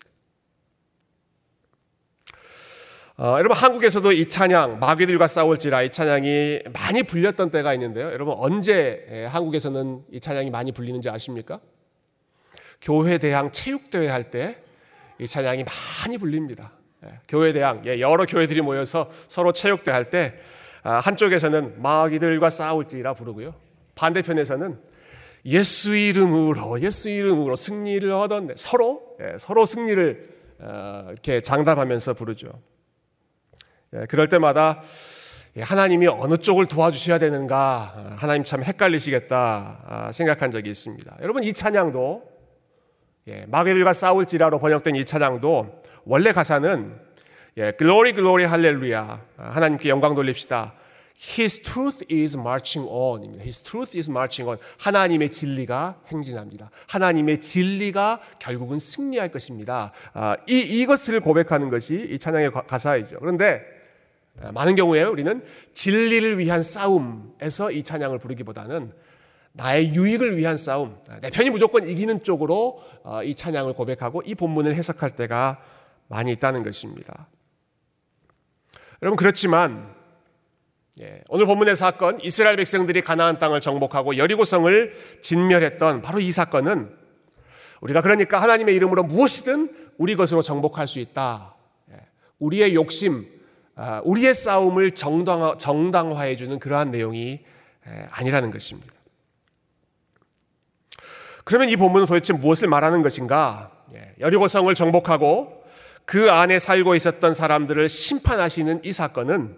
어, 3.17 3.35
여러분 3.37 3.55
한국에서도 3.55 4.11
이 4.13 4.27
찬양 4.27 4.79
마귀들과 4.79 5.27
싸울지라 5.27 5.83
이 5.83 5.91
찬양이 5.91 6.61
많이 6.73 7.03
불렸던 7.03 7.51
때가 7.51 7.73
있는데요. 7.75 8.07
여러분 8.07 8.33
언제 8.37 9.05
예, 9.11 9.25
한국에서는 9.25 10.05
이 10.11 10.19
찬양이 10.19 10.49
많이 10.49 10.71
불리는지 10.71 11.09
아십니까? 11.09 11.59
교회 12.81 13.19
대항 13.19 13.51
체육 13.51 13.91
대회 13.91 14.07
할 14.07 14.31
때 14.31 14.63
이 15.21 15.27
찬양이 15.27 15.63
많이 15.63 16.17
불립니다. 16.17 16.71
예, 17.05 17.19
교회 17.27 17.53
대항 17.53 17.83
예, 17.85 17.99
여러 17.99 18.25
교회들이 18.25 18.61
모여서 18.61 19.11
서로 19.27 19.53
체육대 19.53 19.91
할때 19.91 20.33
아, 20.81 20.93
한쪽에서는 20.93 21.79
마귀들과 21.79 22.49
싸울지라 22.49 23.13
부르고요. 23.13 23.53
반대편에서는 23.93 24.79
예수 25.45 25.95
이름으로 25.95 26.81
예수 26.81 27.09
이름으로 27.09 27.55
승리를 27.55 28.11
얻었네. 28.11 28.55
서로 28.57 29.15
예, 29.21 29.35
서로 29.37 29.65
승리를 29.65 30.29
어, 30.57 31.07
이렇게 31.11 31.41
장담하면서 31.41 32.15
부르죠. 32.15 32.47
예, 33.93 34.07
그럴 34.07 34.27
때마다 34.27 34.81
하나님이 35.59 36.07
어느 36.07 36.37
쪽을 36.37 36.65
도와주셔야 36.65 37.19
되는가 37.19 37.93
아, 37.95 38.15
하나님 38.17 38.43
참 38.43 38.63
헷갈리시겠다 38.63 39.83
아, 39.85 40.11
생각한 40.11 40.49
적이 40.49 40.71
있습니다. 40.71 41.17
여러분 41.21 41.43
이 41.43 41.53
찬양도 41.53 42.30
예, 43.27 43.45
마귀들과 43.47 43.93
싸울지라로 43.93 44.59
번역된 44.59 44.95
이 44.95 45.05
찬양도 45.05 45.83
원래 46.05 46.33
가사는 46.33 46.99
예, 47.57 47.73
Glory 47.77 48.13
Glory 48.13 48.45
할렐루야 48.45 49.21
하나님께 49.37 49.89
영광 49.89 50.15
돌립시다. 50.15 50.73
His 51.37 51.61
truth 51.61 52.03
is 52.11 52.35
marching 52.35 52.89
on입니다. 52.91 53.43
His 53.43 53.61
truth 53.61 53.95
is 53.95 54.09
marching 54.09 54.49
on. 54.49 54.57
하나님의 54.79 55.29
진리가 55.29 56.01
행진합니다. 56.07 56.71
하나님의 56.87 57.41
진리가 57.41 58.21
결국은 58.39 58.79
승리할 58.79 59.29
것입니다. 59.29 59.91
아, 60.13 60.35
이 60.47 60.59
이것을 60.59 61.19
고백하는 61.19 61.69
것이 61.69 62.07
이 62.09 62.17
찬양의 62.17 62.51
가사이죠. 62.67 63.19
그런데 63.19 63.61
어, 64.41 64.51
많은 64.51 64.75
경우에 64.75 65.03
우리는 65.03 65.45
진리를 65.73 66.39
위한 66.39 66.63
싸움에서 66.63 67.69
이 67.71 67.83
찬양을 67.83 68.17
부르기보다는 68.17 68.91
나의 69.53 69.93
유익을 69.93 70.37
위한 70.37 70.57
싸움, 70.57 70.97
내 71.21 71.29
편이 71.29 71.49
무조건 71.49 71.87
이기는 71.87 72.23
쪽으로 72.23 72.81
어, 73.03 73.23
이 73.23 73.35
찬양을 73.35 73.73
고백하고 73.73 74.21
이 74.25 74.35
본문을 74.35 74.75
해석할 74.75 75.11
때가 75.11 75.61
많이 76.07 76.31
있다는 76.31 76.63
것입니다. 76.63 77.27
여러분 79.01 79.17
그렇지만 79.17 79.93
예, 81.01 81.21
오늘 81.29 81.45
본문의 81.45 81.75
사건 81.75 82.19
이스라엘 82.21 82.57
백성들이 82.57 83.01
가나안 83.01 83.39
땅을 83.39 83.61
정복하고 83.61 84.17
여리고성을 84.17 84.93
진멸했던 85.21 86.01
바로 86.01 86.19
이 86.19 86.31
사건은 86.31 86.93
우리가 87.81 88.01
그러니까 88.01 88.41
하나님의 88.41 88.75
이름으로 88.75 89.03
무엇이든 89.03 89.93
우리 89.97 90.15
것으로 90.15 90.41
정복할 90.41 90.87
수 90.87 90.99
있다. 90.99 91.55
예, 91.91 91.95
우리의 92.39 92.75
욕심, 92.75 93.25
아, 93.75 94.01
우리의 94.05 94.33
싸움을 94.33 94.91
정당화, 94.91 95.57
정당화해 95.57 96.35
주는 96.35 96.59
그러한 96.59 96.91
내용이 96.91 97.39
아니라는 98.11 98.51
것입니다. 98.51 99.00
그러면 101.51 101.67
이 101.67 101.75
본문은 101.75 102.07
도대체 102.07 102.31
무엇을 102.31 102.69
말하는 102.69 103.01
것인가? 103.01 103.71
예, 103.93 104.15
여리고성을 104.21 104.73
정복하고 104.73 105.65
그 106.05 106.31
안에 106.31 106.59
살고 106.59 106.95
있었던 106.95 107.33
사람들을 107.33 107.89
심판하시는 107.89 108.85
이 108.85 108.93
사건은 108.93 109.57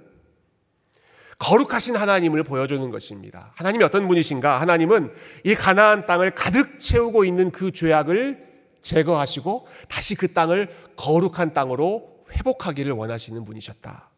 거룩하신 1.38 1.96
하나님을 1.96 2.42
보여주는 2.42 2.90
것입니다. 2.90 3.52
하나님이 3.58 3.84
어떤 3.84 4.08
분이신가? 4.08 4.60
하나님은 4.60 5.14
이 5.44 5.54
가나안 5.54 6.08
땅을 6.08 6.32
가득 6.32 6.80
채우고 6.80 7.26
있는 7.26 7.52
그 7.52 7.72
죄악을 7.72 8.44
제거하시고 8.82 9.68
다시 9.88 10.16
그 10.16 10.34
땅을 10.34 10.74
거룩한 10.96 11.54
땅으로 11.54 12.26
회복하기를 12.32 12.92
원하시는 12.92 13.46
분이셨다. 13.46 14.10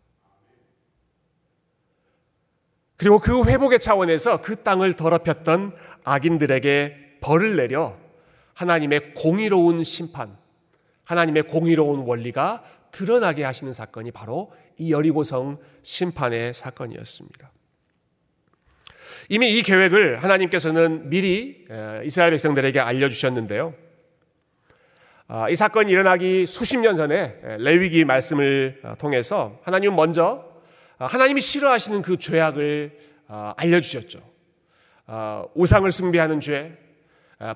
그리고 2.96 3.20
그 3.20 3.44
회복의 3.44 3.82
차원에서 3.82 4.42
그 4.42 4.64
땅을 4.64 4.94
더럽혔던 4.94 5.76
악인들에게 6.06 7.05
벌을 7.26 7.56
내려 7.56 7.98
하나님의 8.54 9.16
공의로운 9.16 9.84
심판, 9.84 10.38
하나님의 11.06 11.44
공의로운 11.44 12.02
원리가 12.02 12.64
드러나게 12.92 13.44
하시는 13.44 13.74
사건이 13.74 14.12
바로 14.12 14.54
이 14.78 14.92
여리고성 14.92 15.58
심판의 15.82 16.54
사건이었습니다. 16.54 17.52
이미 19.30 19.58
이 19.58 19.64
계획을 19.64 20.24
하나님께서는 20.24 21.10
미리 21.10 21.66
이스라엘 22.04 22.30
백성들에게 22.30 22.80
알려주셨는데요. 22.80 23.74
아, 25.28 25.50
이 25.50 25.56
사건이 25.56 25.92
일어나기 25.92 26.46
수십 26.46 26.78
년 26.78 26.96
전에 26.96 27.40
레위기 27.58 28.06
말씀을 28.06 28.82
어, 28.84 28.94
통해서 29.00 29.60
하나님은 29.64 29.96
먼저 29.96 30.46
아, 31.00 31.08
하나님이 31.08 31.42
싫어하시는 31.42 32.04
그 32.04 32.18
죄악을 32.18 33.00
아, 33.28 33.56
알려주셨죠. 33.58 34.20
우상을 35.56 35.92
숭배하는 35.92 36.40
죄, 36.40 36.85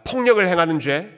폭력을 0.04 0.46
행하는 0.48 0.80
죄, 0.80 1.10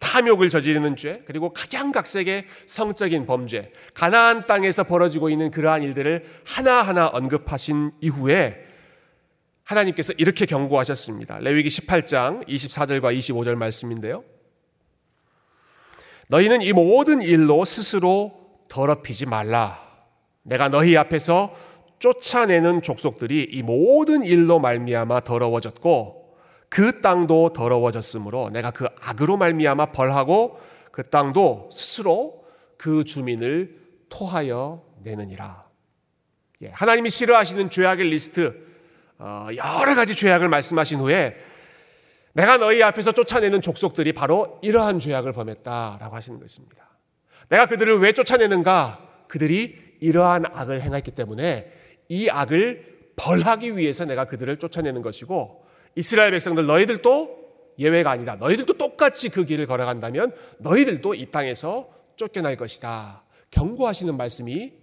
탐욕을 0.00 0.50
저지르는 0.50 0.96
죄, 0.96 1.20
그리고 1.26 1.52
가장 1.52 1.92
각색의 1.92 2.46
성적인 2.66 3.26
범죄, 3.26 3.72
가나안 3.94 4.44
땅에서 4.44 4.84
벌어지고 4.84 5.28
있는 5.28 5.50
그러한 5.50 5.82
일들을 5.82 6.24
하나하나 6.44 7.08
언급하신 7.08 7.92
이후에 8.00 8.64
하나님께서 9.64 10.14
이렇게 10.16 10.46
경고하셨습니다. 10.46 11.38
레위기 11.40 11.68
18장 11.68 12.46
24절과 12.48 13.16
25절 13.18 13.54
말씀인데요. 13.56 14.24
너희는 16.30 16.62
이 16.62 16.72
모든 16.72 17.20
일로 17.20 17.64
스스로 17.64 18.32
더럽히지 18.68 19.26
말라. 19.26 19.86
내가 20.42 20.68
너희 20.68 20.96
앞에서 20.96 21.54
쫓아내는 21.98 22.82
족속들이 22.82 23.48
이 23.50 23.62
모든 23.62 24.22
일로 24.24 24.58
말미암아 24.58 25.20
더러워졌고 25.20 26.27
그 26.68 27.00
땅도 27.00 27.52
더러워졌으므로 27.52 28.50
내가 28.50 28.70
그 28.70 28.86
악으로 29.00 29.36
말미암아 29.36 29.92
벌하고 29.92 30.60
그 30.92 31.08
땅도 31.08 31.70
스스로 31.72 32.44
그 32.76 33.04
주민을 33.04 33.78
토하여 34.08 34.82
내느니라. 35.02 35.66
예, 36.64 36.70
하나님이 36.72 37.10
싫어하시는 37.10 37.70
죄악의 37.70 38.08
리스트 38.08 38.66
어, 39.18 39.48
여러 39.54 39.94
가지 39.94 40.14
죄악을 40.14 40.48
말씀하신 40.48 41.00
후에 41.00 41.36
내가 42.32 42.56
너희 42.56 42.82
앞에서 42.82 43.12
쫓아내는 43.12 43.60
족속들이 43.60 44.12
바로 44.12 44.58
이러한 44.62 45.00
죄악을 45.00 45.32
범했다라고 45.32 46.14
하시는 46.14 46.38
것입니다. 46.38 46.88
내가 47.48 47.66
그들을 47.66 47.98
왜 48.00 48.12
쫓아내는가? 48.12 49.06
그들이 49.26 49.76
이러한 50.00 50.44
악을 50.52 50.80
행했기 50.82 51.10
때문에 51.12 51.72
이 52.08 52.28
악을 52.30 53.12
벌하기 53.16 53.76
위해서 53.76 54.04
내가 54.04 54.26
그들을 54.26 54.56
쫓아내는 54.58 55.02
것이고 55.02 55.64
이스라엘 55.98 56.30
백성들 56.30 56.66
너희들도 56.66 57.38
예외가 57.80 58.12
아니다. 58.12 58.36
너희들도 58.36 58.74
똑같이 58.74 59.30
그 59.30 59.44
길을 59.44 59.66
걸어간다면 59.66 60.32
너희들도 60.58 61.14
이 61.14 61.26
땅에서 61.26 61.88
쫓겨날 62.14 62.56
것이다. 62.56 63.24
경고하시는 63.50 64.16
말씀이 64.16 64.74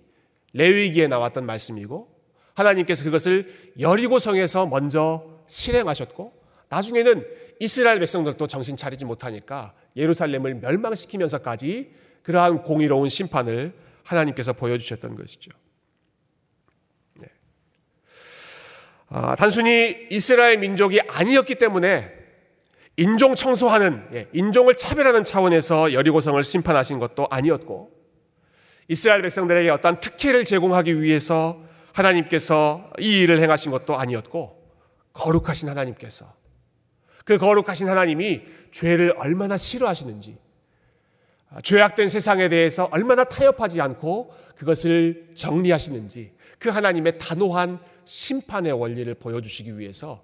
레위기에 0.52 1.08
나왔던 1.08 1.46
말씀이고 1.46 2.14
하나님께서 2.54 3.06
그것을 3.06 3.74
여리고 3.80 4.20
성에서 4.20 4.66
먼저 4.66 5.24
실행하셨고 5.48 6.34
나중에는 6.68 7.26
이스라엘 7.62 8.00
백성들도 8.00 8.46
정신 8.48 8.76
차리지 8.76 9.06
못하니까 9.06 9.74
예루살렘을 9.96 10.56
멸망시키면서까지 10.56 11.94
그러한 12.24 12.64
공의로운 12.64 13.08
심판을 13.08 13.74
하나님께서 14.04 14.52
보여주셨던 14.52 15.16
것이죠. 15.16 15.52
네. 17.14 17.28
아, 19.05 19.05
단순히 19.38 20.08
이스라엘 20.10 20.58
민족이 20.58 21.02
아니었기 21.02 21.56
때문에 21.56 22.12
인종 22.98 23.36
청소하는, 23.36 24.08
예, 24.14 24.28
인종을 24.34 24.76
차별하는 24.76 25.24
차원에서 25.24 25.94
여리고성을 25.94 26.42
심판하신 26.44 27.00
것도 27.00 27.28
아니었고, 27.30 27.92
이스라엘 28.88 29.22
백성들에게 29.22 29.70
어떤 29.70 30.00
특혜를 30.00 30.46
제공하기 30.46 31.02
위해서 31.02 31.62
하나님께서 31.94 32.92
이 33.00 33.22
일을 33.22 33.42
행하신 33.42 33.72
것도 33.72 33.96
아니었고 33.96 34.62
거룩하신 35.14 35.70
하나님께서. 35.70 36.34
그 37.24 37.38
거룩하신 37.38 37.90
하나님이 37.90 38.44
죄를 38.72 39.14
얼마나 39.18 39.58
싫어하시는지 39.58 40.38
죄악된 41.64 42.08
세상에 42.08 42.50
대해서 42.50 42.90
얼마나 42.92 43.24
타협하지 43.24 43.82
않고 43.82 44.34
그것을 44.56 45.30
정리하시는지 45.34 46.34
그 46.60 46.70
하나님의 46.70 47.18
단호한 47.18 47.80
심판의 48.06 48.72
원리를 48.72 49.14
보여주시기 49.16 49.78
위해서 49.78 50.24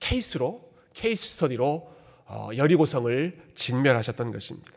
케이스로 0.00 0.72
케이스 0.92 1.28
스터디로 1.28 1.98
어, 2.26 2.50
여리고성을 2.56 3.38
진멸하셨던 3.54 4.32
것입니다. 4.32 4.72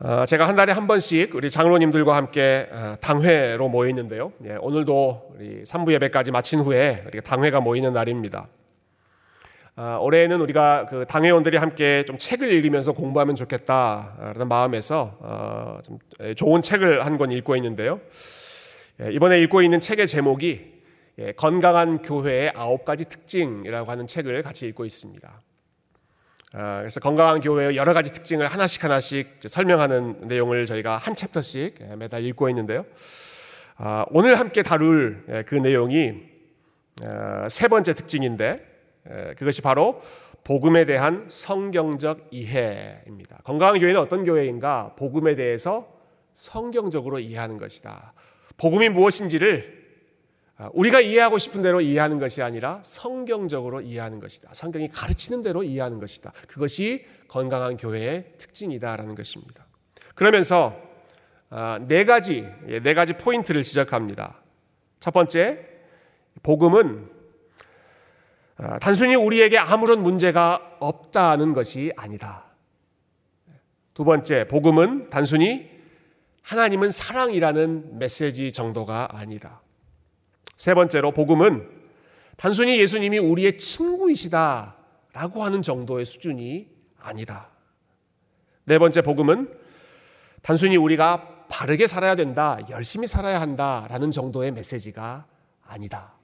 어, 0.00 0.26
제가 0.26 0.48
한 0.48 0.56
달에 0.56 0.72
한 0.72 0.88
번씩 0.88 1.34
우리 1.36 1.48
장로님들과 1.48 2.16
함께 2.16 2.68
어, 2.72 2.96
당회로 3.00 3.68
모이는데요. 3.68 4.32
예, 4.46 4.56
오늘도 4.58 5.34
우리 5.36 5.62
3부 5.62 5.92
예배까지 5.92 6.32
마친 6.32 6.58
후에 6.58 7.04
당회가 7.24 7.60
모이는 7.60 7.92
날입니다. 7.92 8.48
어, 9.74 9.98
올해는 10.00 10.40
우리가 10.40 10.86
그 10.86 11.06
당회원들이 11.06 11.56
함께 11.56 12.04
좀 12.06 12.18
책을 12.18 12.52
읽으면서 12.52 12.92
공부하면 12.92 13.36
좋겠다라는 13.36 14.48
마음에서 14.48 15.80
좀 15.84 15.98
좋은 16.36 16.60
책을 16.62 17.04
한 17.06 17.16
권 17.16 17.32
읽고 17.32 17.56
있는데요. 17.56 18.00
예, 19.00 19.10
이번에 19.12 19.40
읽고 19.40 19.62
있는 19.62 19.80
책의 19.80 20.06
제목이 20.06 20.72
예, 21.18 21.32
건강한 21.32 22.02
교회의 22.02 22.52
아홉 22.54 22.84
가지 22.84 23.04
특징이라고 23.06 23.90
하는 23.90 24.06
책을 24.06 24.42
같이 24.42 24.66
읽고 24.66 24.84
있습니다. 24.84 25.42
아, 26.54 26.78
그래서 26.78 27.00
건강한 27.00 27.40
교회의 27.40 27.76
여러 27.76 27.94
가지 27.94 28.12
특징을 28.12 28.46
하나씩 28.46 28.84
하나씩 28.84 29.40
설명하는 29.46 30.28
내용을 30.28 30.66
저희가 30.66 30.98
한 30.98 31.14
챕터씩 31.14 31.76
예, 31.80 31.96
매달 31.96 32.24
읽고 32.24 32.48
있는데요. 32.50 32.84
아, 33.76 34.04
오늘 34.10 34.38
함께 34.38 34.62
다룰 34.62 35.24
예, 35.30 35.42
그 35.42 35.54
내용이 35.54 36.12
아, 37.06 37.48
세 37.48 37.68
번째 37.68 37.94
특징인데 37.94 38.56
예, 38.58 38.71
그것이 39.36 39.62
바로 39.62 40.02
복음에 40.44 40.84
대한 40.84 41.26
성경적 41.28 42.28
이해입니다. 42.30 43.38
건강한 43.44 43.78
교회는 43.78 44.00
어떤 44.00 44.24
교회인가? 44.24 44.94
복음에 44.96 45.36
대해서 45.36 45.92
성경적으로 46.34 47.18
이해하는 47.18 47.58
것이다. 47.58 48.14
복음이 48.56 48.88
무엇인지를 48.88 49.82
아, 50.58 50.70
우리가 50.74 51.00
이해하고 51.00 51.38
싶은 51.38 51.62
대로 51.62 51.80
이해하는 51.80 52.18
것이 52.18 52.42
아니라 52.42 52.80
성경적으로 52.84 53.80
이해하는 53.80 54.20
것이다. 54.20 54.50
성경이 54.52 54.88
가르치는 54.88 55.42
대로 55.42 55.62
이해하는 55.62 55.98
것이다. 55.98 56.32
그것이 56.46 57.04
건강한 57.26 57.76
교회의 57.76 58.34
특징이다라는 58.38 59.14
것입니다. 59.14 59.66
그러면서 60.14 60.76
아, 61.50 61.80
네 61.86 62.04
가지 62.04 62.48
예, 62.68 62.80
네 62.80 62.94
가지 62.94 63.14
포인트를 63.14 63.62
지적합니다. 63.62 64.40
첫 65.00 65.10
번째, 65.12 65.66
복음은 66.42 67.08
아, 67.08 67.11
단순히 68.80 69.14
우리에게 69.14 69.58
아무런 69.58 70.02
문제가 70.02 70.76
없다는 70.78 71.52
것이 71.52 71.92
아니다. 71.96 72.44
두 73.94 74.04
번째, 74.04 74.46
복음은 74.48 75.10
단순히 75.10 75.70
하나님은 76.42 76.90
사랑이라는 76.90 77.98
메시지 77.98 78.52
정도가 78.52 79.08
아니다. 79.12 79.60
세 80.56 80.74
번째로 80.74 81.12
복음은 81.12 81.68
단순히 82.36 82.78
예수님이 82.80 83.18
우리의 83.18 83.58
친구이시다라고 83.58 85.44
하는 85.44 85.62
정도의 85.62 86.04
수준이 86.04 86.68
아니다. 86.98 87.48
네 88.64 88.78
번째 88.78 89.02
복음은 89.02 89.52
단순히 90.40 90.76
우리가 90.76 91.46
바르게 91.48 91.86
살아야 91.86 92.14
된다, 92.14 92.58
열심히 92.70 93.06
살아야 93.06 93.40
한다라는 93.40 94.10
정도의 94.10 94.52
메시지가 94.52 95.26
아니다. 95.66 96.14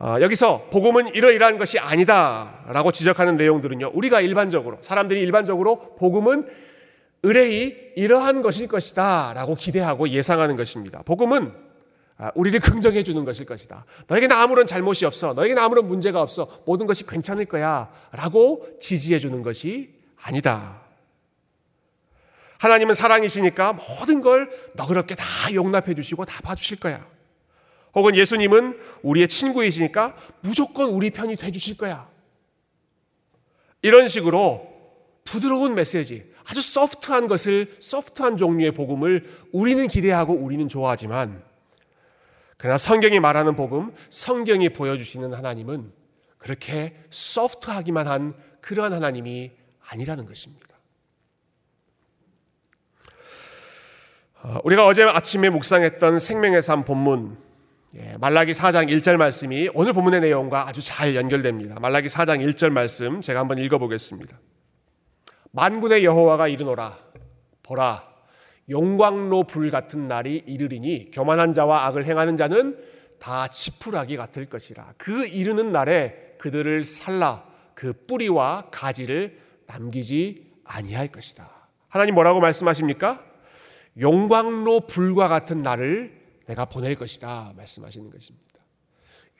어, 0.00 0.16
여기서 0.20 0.68
복음은 0.70 1.14
이러이러한 1.14 1.58
것이 1.58 1.78
아니다라고 1.78 2.92
지적하는 2.92 3.36
내용들은요. 3.36 3.90
우리가 3.94 4.20
일반적으로 4.20 4.78
사람들이 4.80 5.20
일반적으로 5.20 5.96
복음은 5.96 6.48
의뢰이 7.24 7.74
이러한 7.96 8.42
것일 8.42 8.68
것이다라고 8.68 9.56
기대하고 9.56 10.08
예상하는 10.08 10.56
것입니다. 10.56 11.02
복음은 11.02 11.52
아, 12.16 12.32
우리를 12.34 12.58
긍정해 12.60 13.02
주는 13.02 13.24
것일 13.24 13.46
것이다. 13.46 13.84
너에게는 14.08 14.34
아무런 14.36 14.66
잘못이 14.66 15.04
없어. 15.04 15.34
너에게는 15.34 15.62
아무런 15.62 15.86
문제가 15.86 16.20
없어. 16.20 16.48
모든 16.64 16.86
것이 16.86 17.06
괜찮을 17.06 17.44
거야. 17.44 17.90
라고 18.12 18.66
지지해 18.80 19.20
주는 19.20 19.42
것이 19.42 19.94
아니다. 20.20 20.80
하나님은 22.58 22.94
사랑이시니까 22.94 23.74
모든 23.74 24.20
걸 24.20 24.50
너그럽게 24.74 25.14
다 25.14 25.24
용납해 25.54 25.94
주시고 25.94 26.24
다 26.24 26.40
봐주실 26.42 26.80
거야. 26.80 27.06
혹은 27.94 28.14
예수님은 28.14 28.78
우리의 29.02 29.28
친구이시니까 29.28 30.16
무조건 30.40 30.90
우리 30.90 31.10
편이 31.10 31.36
돼 31.36 31.50
주실 31.50 31.76
거야. 31.76 32.08
이런 33.82 34.08
식으로 34.08 34.68
부드러운 35.24 35.74
메시지, 35.74 36.32
아주 36.44 36.62
소프트한 36.62 37.28
것을 37.28 37.76
소프트한 37.78 38.36
종류의 38.36 38.72
복음을 38.72 39.28
우리는 39.52 39.86
기대하고 39.86 40.32
우리는 40.32 40.68
좋아하지만 40.68 41.42
그러나 42.56 42.78
성경이 42.78 43.20
말하는 43.20 43.54
복음, 43.54 43.94
성경이 44.08 44.70
보여주시는 44.70 45.34
하나님은 45.34 45.92
그렇게 46.38 46.96
소프트하기만 47.10 48.08
한 48.08 48.34
그러한 48.60 48.92
하나님이 48.92 49.52
아니라는 49.88 50.26
것입니다. 50.26 50.66
어, 54.42 54.58
우리가 54.64 54.86
어제 54.86 55.02
아침에 55.02 55.50
묵상했던 55.50 56.18
생명의 56.18 56.62
삶 56.62 56.84
본문 56.84 57.36
예, 57.36 57.47
말라기 58.18 58.52
4장 58.52 58.90
1절 58.90 59.16
말씀이 59.16 59.70
오늘 59.72 59.94
본문의 59.94 60.20
내용과 60.20 60.68
아주 60.68 60.82
잘 60.82 61.14
연결됩니다. 61.14 61.80
말라기 61.80 62.08
4장 62.08 62.46
1절 62.46 62.70
말씀 62.70 63.22
제가 63.22 63.40
한번 63.40 63.58
읽어보겠습니다. 63.58 64.38
만군의 65.52 66.04
여호와가 66.04 66.48
이르노라 66.48 66.98
보라 67.62 68.06
용광로 68.68 69.44
불 69.44 69.70
같은 69.70 70.06
날이 70.06 70.42
이르리니 70.46 71.10
교만한 71.12 71.54
자와 71.54 71.86
악을 71.86 72.04
행하는 72.04 72.36
자는 72.36 72.78
다 73.18 73.48
지푸라기 73.48 74.18
같을 74.18 74.44
것이라 74.44 74.92
그 74.98 75.26
이르는 75.26 75.72
날에 75.72 76.34
그들을 76.38 76.84
살라 76.84 77.44
그 77.74 77.94
뿌리와 78.06 78.68
가지를 78.70 79.38
남기지 79.66 80.46
아니할 80.64 81.08
것이다. 81.08 81.48
하나님 81.88 82.14
뭐라고 82.14 82.40
말씀하십니까? 82.40 83.24
용광로 83.98 84.80
불과 84.80 85.28
같은 85.28 85.62
날을 85.62 86.17
내가 86.48 86.64
보낼 86.64 86.94
것이다 86.94 87.52
말씀하시는 87.56 88.10
것입니다. 88.10 88.48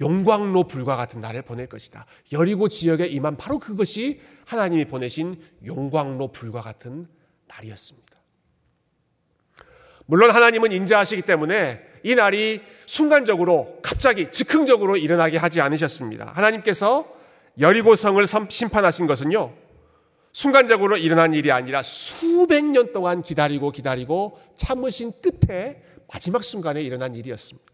용광로 0.00 0.68
불과 0.68 0.96
같은 0.96 1.20
날을 1.20 1.42
보낼 1.42 1.66
것이다. 1.66 2.06
여리고 2.32 2.68
지역에 2.68 3.06
임한 3.06 3.36
바로 3.36 3.58
그것이 3.58 4.20
하나님이 4.46 4.84
보내신 4.84 5.42
용광로 5.66 6.28
불과 6.28 6.60
같은 6.60 7.08
날이었습니다. 7.48 8.08
물론 10.06 10.30
하나님은 10.30 10.70
인자하시기 10.72 11.22
때문에 11.22 11.80
이 12.04 12.14
날이 12.14 12.62
순간적으로 12.86 13.78
갑자기 13.82 14.30
즉흥적으로 14.30 14.96
일어나게 14.96 15.36
하지 15.36 15.60
않으셨습니다. 15.60 16.32
하나님께서 16.34 17.12
여리고 17.58 17.96
성을 17.96 18.24
심판하신 18.26 19.06
것은요. 19.06 19.52
순간적으로 20.32 20.96
일어난 20.96 21.34
일이 21.34 21.50
아니라 21.50 21.82
수백 21.82 22.64
년 22.64 22.92
동안 22.92 23.22
기다리고 23.22 23.72
기다리고 23.72 24.38
참으신 24.54 25.12
끝에 25.20 25.82
마지막 26.12 26.42
순간에 26.44 26.82
일어난 26.82 27.14
일이었습니다. 27.14 27.72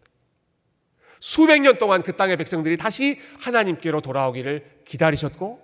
수백 1.19 1.61
년 1.61 1.77
동안 1.77 2.03
그 2.03 2.15
땅의 2.15 2.37
백성들이 2.37 2.77
다시 2.77 3.19
하나님께로 3.39 4.01
돌아오기를 4.01 4.81
기다리셨고, 4.85 5.59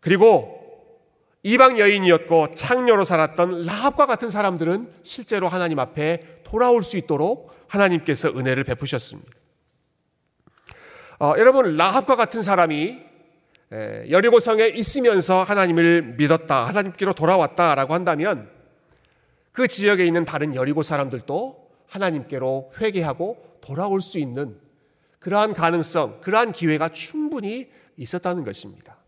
그리고 0.00 0.62
이방 1.42 1.78
여인이었고 1.78 2.54
창녀로 2.54 3.04
살았던 3.04 3.62
라합과 3.62 4.06
같은 4.06 4.30
사람들은 4.30 4.92
실제로 5.02 5.48
하나님 5.48 5.78
앞에 5.78 6.42
돌아올 6.44 6.82
수 6.82 6.96
있도록 6.96 7.54
하나님께서 7.68 8.28
은혜를 8.30 8.64
베푸셨습니다. 8.64 9.30
어, 11.20 11.34
여러분 11.38 11.76
라합과 11.76 12.14
같은 12.16 12.42
사람이 12.42 12.98
여리고성에 14.10 14.66
있으면서 14.68 15.42
하나님을 15.42 16.14
믿었다, 16.18 16.66
하나님께로 16.66 17.14
돌아왔다라고 17.14 17.94
한다면 17.94 18.50
그 19.56 19.66
지역에 19.68 20.04
있는 20.04 20.26
다른 20.26 20.54
여리고 20.54 20.82
사람들도 20.82 21.70
하나님께로 21.86 22.72
회개하고 22.78 23.58
돌아올 23.62 24.02
수 24.02 24.18
있는 24.18 24.60
그러한 25.18 25.54
가능성, 25.54 26.20
그러한 26.20 26.52
기회가 26.52 26.90
충분히 26.90 27.64
있었다는 27.96 28.44
것입니다. 28.44 28.98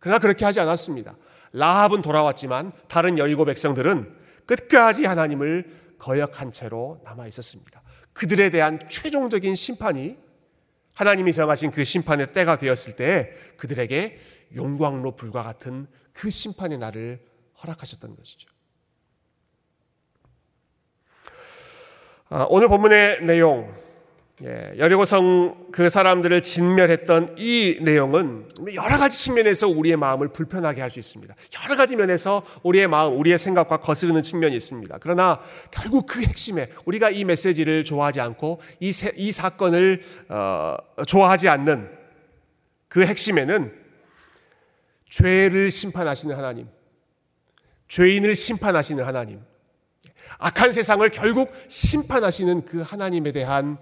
그러나 0.00 0.18
그렇게 0.18 0.44
하지 0.44 0.58
않았습니다. 0.58 1.14
라합은 1.52 2.02
돌아왔지만 2.02 2.72
다른 2.88 3.18
여리고 3.18 3.44
백성들은 3.44 4.12
끝까지 4.46 5.04
하나님을 5.04 5.94
거역한 6.00 6.50
채로 6.50 7.00
남아 7.04 7.28
있었습니다. 7.28 7.82
그들에 8.12 8.50
대한 8.50 8.80
최종적인 8.88 9.54
심판이 9.54 10.16
하나님이 10.92 11.32
정하신 11.32 11.70
그 11.70 11.84
심판의 11.84 12.32
때가 12.32 12.58
되었을 12.58 12.96
때 12.96 13.32
그들에게 13.58 14.18
용광로 14.56 15.14
불과 15.14 15.44
같은 15.44 15.86
그 16.12 16.30
심판의 16.30 16.78
날을 16.78 17.24
허락하셨던 17.62 18.16
것이죠. 18.16 18.50
오늘 22.48 22.68
본문의 22.68 23.24
내용, 23.24 23.74
예, 24.44 24.72
여리고성 24.78 25.66
그 25.72 25.90
사람들을 25.90 26.42
진멸했던 26.42 27.34
이 27.38 27.78
내용은 27.82 28.48
여러 28.74 28.98
가지 28.98 29.18
측면에서 29.18 29.68
우리의 29.68 29.96
마음을 29.96 30.28
불편하게 30.28 30.80
할 30.80 30.90
수 30.90 31.00
있습니다. 31.00 31.34
여러 31.64 31.76
가지 31.76 31.96
면에서 31.96 32.42
우리의 32.62 32.86
마음, 32.86 33.18
우리의 33.18 33.36
생각과 33.36 33.78
거스르는 33.78 34.22
측면이 34.22 34.54
있습니다. 34.56 34.98
그러나 35.00 35.40
결국 35.72 36.06
그 36.06 36.22
핵심에 36.22 36.68
우리가 36.84 37.10
이 37.10 37.24
메시지를 37.24 37.82
좋아하지 37.84 38.20
않고 38.20 38.60
이, 38.78 38.92
세, 38.92 39.12
이 39.16 39.32
사건을 39.32 40.00
어, 40.28 40.76
좋아하지 41.06 41.48
않는 41.48 41.90
그 42.88 43.04
핵심에는 43.04 43.74
죄를 45.10 45.70
심판하시는 45.70 46.34
하나님, 46.34 46.68
죄인을 47.88 48.36
심판하시는 48.36 49.04
하나님, 49.04 49.40
악한 50.40 50.72
세상을 50.72 51.06
결국 51.10 51.52
심판하시는 51.68 52.64
그 52.64 52.80
하나님에 52.80 53.30
대한 53.32 53.78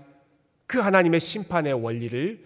그 0.66 0.78
하나님의 0.78 1.20
심판의 1.20 1.72
원리를 1.72 2.44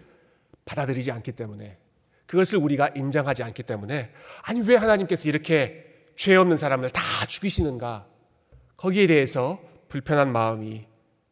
받아들이지 0.64 1.10
않기 1.10 1.32
때문에 1.32 1.78
그것을 2.26 2.58
우리가 2.58 2.90
인정하지 2.94 3.42
않기 3.42 3.62
때문에 3.64 4.12
아니 4.42 4.60
왜 4.60 4.76
하나님께서 4.76 5.28
이렇게 5.28 6.10
죄 6.14 6.36
없는 6.36 6.56
사람을 6.56 6.90
다 6.90 7.02
죽이시는가 7.26 8.06
거기에 8.76 9.06
대해서 9.06 9.60
불편한 9.88 10.30
마음이 10.30 10.86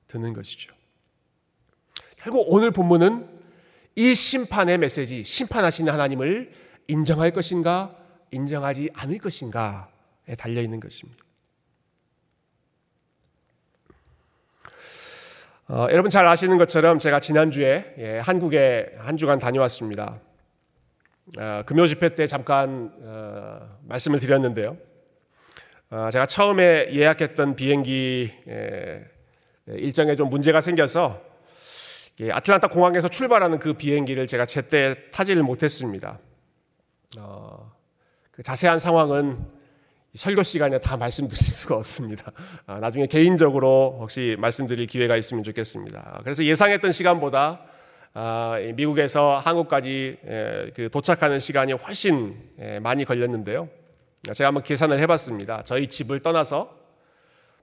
드는 0.09 0.33
것이죠. 0.33 0.75
결국 2.17 2.47
오늘 2.49 2.71
본문은 2.71 3.29
이 3.97 4.15
심판의 4.15 4.79
메시지, 4.79 5.25
심판하시는 5.25 5.93
하나님을 5.93 6.53
인정할 6.89 7.31
것인가, 7.31 7.97
인정하지 8.31 8.91
않을 8.95 9.19
것인가에 9.19 10.37
달려 10.37 10.63
있는 10.63 10.81
것입니다. 10.81 11.25
어, 15.73 15.87
여러분 15.93 16.11
잘 16.11 16.27
아시는 16.27 16.59
것처럼 16.59 16.99
제가 16.99 17.21
지난주에 17.21 17.95
예, 17.99 18.19
한국에 18.19 18.91
한 18.99 19.17
주간 19.17 19.39
다녀왔습니다. 19.39 20.19
어, 21.41 21.63
금요 21.65 21.87
집회 21.87 22.09
때 22.09 22.27
잠깐 22.27 22.93
어, 23.05 23.79
말씀을 23.85 24.19
드렸는데요. 24.19 24.77
어, 25.91 26.09
제가 26.11 26.27
처음에 26.27 26.93
예약했던 26.93 27.55
비행기 27.55 28.33
예, 28.49 29.05
일정에 29.69 30.17
좀 30.17 30.29
문제가 30.29 30.61
생겨서 30.61 31.23
예, 32.19 32.33
아틀란타 32.33 32.67
공항에서 32.67 33.07
출발하는 33.07 33.61
그 33.61 33.75
비행기를 33.75 34.27
제가 34.27 34.47
제때 34.47 34.97
타지를 35.13 35.45
못했습니다. 35.45 36.19
어, 37.17 37.71
그 38.33 38.43
자세한 38.43 38.81
상황은 38.81 39.39
설교 40.15 40.43
시간에 40.43 40.79
다 40.79 40.97
말씀드릴 40.97 41.39
수가 41.47 41.77
없습니다. 41.77 42.33
아, 42.67 42.81
나중에 42.81 43.07
개인적으로 43.07 43.99
혹시 44.01 44.37
말씀드릴 44.39 44.87
기회가 44.87 45.17
있으면 45.17 45.45
좋겠습니다. 45.45 46.21
그래서 46.23 46.45
예상했던 46.45 46.93
시간보다 46.93 47.61
아, 48.13 48.57
미국에서 48.75 49.39
한국까지 49.39 50.19
그 50.75 50.89
도착하는 50.91 51.39
시간이 51.39 51.75
훨씬 51.75 52.37
많이 52.81 53.05
걸렸는데요. 53.05 53.69
제가 54.35 54.49
한번 54.49 54.65
계산을 54.65 54.99
해봤습니다. 54.99 55.63
저희 55.65 55.87
집을 55.87 56.21
떠나서 56.21 56.77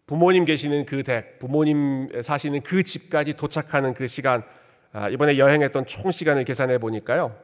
부모님 0.05 0.45
계시는 0.45 0.85
그 0.85 1.03
댁, 1.03 1.37
부모님 1.39 2.07
사시는 2.21 2.61
그 2.61 2.81
집까지 2.81 3.33
도착하는 3.33 3.93
그 3.93 4.07
시간, 4.07 4.43
아, 4.93 5.09
이번에 5.09 5.37
여행했던 5.37 5.85
총 5.85 6.11
시간을 6.11 6.45
계산해 6.45 6.77
보니까요. 6.77 7.37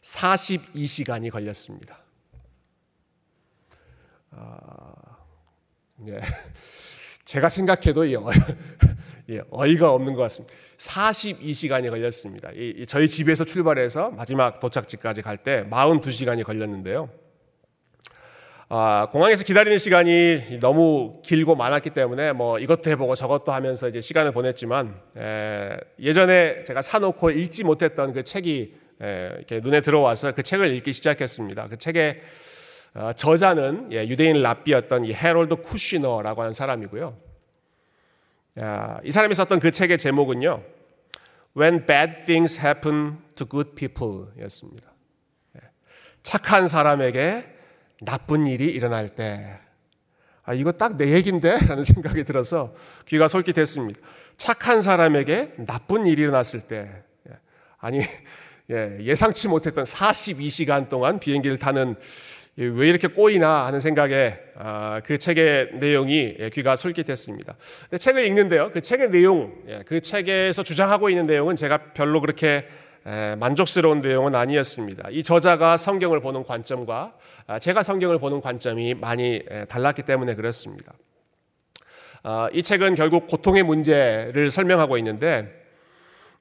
42시간이 0.00 1.30
걸렸습니다. 1.30 2.01
아, 4.32 4.92
예. 6.08 6.20
제가 7.24 7.48
생각해도 7.48 8.10
예, 8.10 8.16
어이 9.50 9.76
가 9.76 9.92
없는 9.92 10.14
것 10.14 10.22
같습니다. 10.22 10.54
42시간이 10.76 11.88
걸렸습니다. 11.88 12.50
이, 12.56 12.84
저희 12.86 13.08
집에서 13.08 13.44
출발해서 13.44 14.10
마지막 14.10 14.58
도착지까지 14.60 15.22
갈 15.22 15.38
때 15.38 15.64
42시간이 15.70 16.44
걸렸는데요. 16.44 17.08
아, 18.68 19.08
공항에서 19.12 19.44
기다리는 19.44 19.78
시간이 19.78 20.58
너무 20.60 21.20
길고 21.22 21.54
많았기 21.56 21.90
때문에 21.90 22.32
뭐 22.32 22.58
이것도 22.58 22.90
해보고 22.90 23.14
저것도 23.14 23.52
하면서 23.52 23.88
이제 23.88 24.00
시간을 24.00 24.32
보냈지만 24.32 24.98
에, 25.16 25.76
예전에 26.00 26.64
제가 26.64 26.80
사놓고 26.80 27.30
읽지 27.30 27.64
못했던 27.64 28.12
그 28.12 28.22
책이 28.22 28.74
에, 29.02 29.30
이렇게 29.36 29.60
눈에 29.60 29.82
들어와서 29.82 30.32
그 30.32 30.42
책을 30.42 30.74
읽기 30.76 30.94
시작했습니다. 30.94 31.68
그 31.68 31.76
책에 31.76 32.20
어, 32.20 32.22
저자는 33.16 33.92
예, 33.92 34.06
유대인 34.06 34.42
랍비였던 34.42 35.06
헤롤드 35.06 35.56
쿠시너라고 35.56 36.42
하는 36.42 36.52
사람이고요. 36.52 37.16
이 39.04 39.10
사람이 39.10 39.34
썼던 39.34 39.60
그 39.60 39.70
책의 39.70 39.96
제목은요. 39.96 40.62
When 41.56 41.86
bad 41.86 42.24
things 42.26 42.60
happen 42.60 43.18
to 43.36 43.46
good 43.46 43.74
people 43.74 44.26
였습니다. 44.40 44.92
예, 45.56 45.60
착한 46.22 46.68
사람에게 46.68 47.46
나쁜 48.02 48.46
일이 48.46 48.66
일어날 48.66 49.08
때, 49.08 49.58
아, 50.44 50.54
이거 50.54 50.72
딱 50.72 50.96
내 50.96 51.12
얘긴데? 51.12 51.58
라는 51.68 51.82
생각이 51.82 52.24
들어서 52.24 52.74
귀가 53.06 53.28
솔깃했습니다. 53.28 54.00
착한 54.36 54.82
사람에게 54.82 55.54
나쁜 55.66 56.06
일이 56.06 56.22
일어났을 56.22 56.60
때, 56.62 56.90
예, 57.28 57.38
아니, 57.78 58.02
예, 58.70 58.98
예상치 59.00 59.48
못했던 59.48 59.84
42시간 59.84 60.88
동안 60.88 61.18
비행기를 61.18 61.58
타는 61.58 61.96
왜 62.56 62.88
이렇게 62.88 63.08
꼬이나 63.08 63.64
하는 63.64 63.80
생각에 63.80 64.38
아, 64.56 65.00
그 65.04 65.16
책의 65.16 65.70
내용이 65.74 66.36
예, 66.38 66.50
귀가 66.50 66.76
솔깃했습니다. 66.76 67.56
책을 67.98 68.24
읽는데요. 68.26 68.70
그 68.70 68.82
책의 68.82 69.10
내용, 69.10 69.54
예, 69.68 69.82
그 69.86 70.02
책에서 70.02 70.62
주장하고 70.62 71.08
있는 71.08 71.22
내용은 71.22 71.56
제가 71.56 71.92
별로 71.94 72.20
그렇게 72.20 72.66
만족스러운 73.38 74.00
내용은 74.00 74.34
아니었습니다. 74.34 75.08
이 75.10 75.24
저자가 75.24 75.76
성경을 75.76 76.20
보는 76.20 76.44
관점과 76.44 77.14
아, 77.46 77.58
제가 77.58 77.82
성경을 77.82 78.18
보는 78.18 78.42
관점이 78.42 78.94
많이 78.94 79.42
달랐기 79.68 80.02
때문에 80.02 80.34
그렇습니다. 80.34 80.92
아, 82.22 82.48
이 82.52 82.62
책은 82.62 82.94
결국 82.94 83.26
고통의 83.28 83.62
문제를 83.62 84.50
설명하고 84.50 84.98
있는데 84.98 85.48